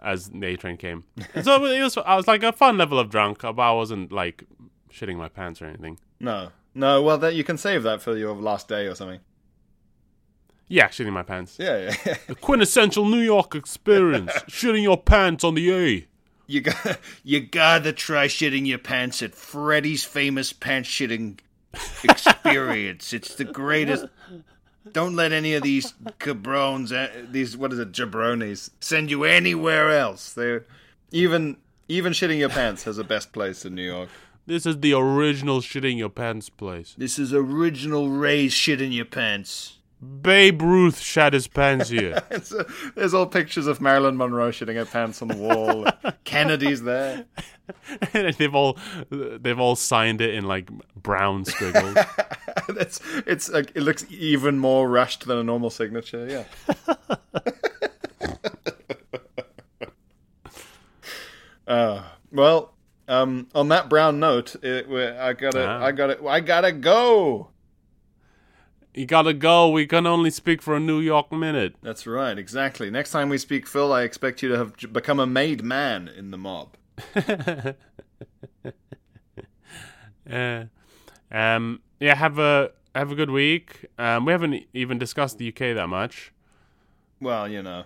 [0.00, 1.04] As the A train came,
[1.42, 1.96] so it was.
[1.96, 4.44] I was like a fun level of drunk, but I wasn't like
[4.92, 5.98] shitting my pants or anything.
[6.20, 7.02] No, no.
[7.02, 9.20] Well, that you can save that for your last day or something.
[10.68, 11.56] Yeah, shitting my pants.
[11.58, 12.16] Yeah, yeah.
[12.26, 16.06] The quintessential New York experience: shitting your pants on the A.
[16.46, 21.38] You got you gotta try shitting your pants at Freddy's famous pants shitting
[22.04, 23.12] experience.
[23.12, 24.06] it's the greatest.
[24.90, 29.90] Don't let any of these cabrones, uh, these what is it, jabronis, send you anywhere
[29.90, 30.32] else.
[30.32, 30.66] They're
[31.12, 31.56] even
[31.88, 34.08] even shitting your pants has a best place in New York.
[34.46, 36.94] This is the original shitting your pants place.
[36.98, 39.78] This is original Ray's shit in your pants.
[40.02, 42.22] Babe Ruth shat his pants here.
[42.32, 42.64] Uh,
[42.96, 45.86] there's all pictures of Marilyn Monroe shitting her pants on the wall.
[46.24, 47.24] Kennedy's there.
[48.12, 48.76] and they've all
[49.10, 51.96] they've all signed it in like brown squiggles.
[52.70, 56.26] it's it's like it looks even more rushed than a normal signature.
[56.26, 56.94] Yeah.
[61.66, 62.74] uh, well,
[63.08, 64.86] um, on that brown note, it,
[65.18, 65.84] I gotta, Ah.
[65.84, 67.48] I gotta, I gotta go.
[68.94, 69.68] You gotta go.
[69.70, 71.74] We can only speak for a New York minute.
[71.82, 72.90] That's right, exactly.
[72.90, 76.30] Next time we speak, Phil, I expect you to have become a made man in
[76.30, 76.76] the mob.
[80.30, 80.64] Uh,
[81.32, 83.86] um, yeah, have a have a good week.
[83.98, 86.32] Um, we haven't even discussed the UK that much
[87.20, 87.84] Well, you know,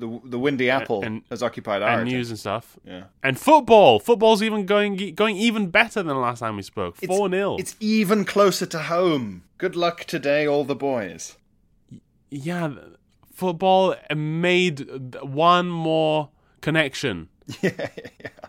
[0.00, 2.16] the the Windy Apple and- has occupied our and attention.
[2.18, 2.76] news and stuff.
[2.84, 3.04] Yeah.
[3.22, 4.00] And football.
[4.00, 6.96] Football's even going going even better than the last time we spoke.
[6.96, 9.44] Four 0 It's even closer to home.
[9.58, 11.36] Good luck today, all the boys.
[12.30, 12.72] yeah,
[13.32, 16.30] football made one more
[16.60, 17.28] connection.
[17.62, 17.88] yeah,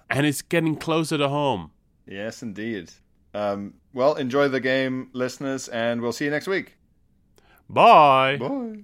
[0.10, 1.72] And it's getting closer to home.
[2.08, 2.92] Yes, indeed.
[3.34, 6.78] Um, well, enjoy the game, listeners, and we'll see you next week.
[7.70, 8.38] Bye.
[8.38, 8.84] Bye.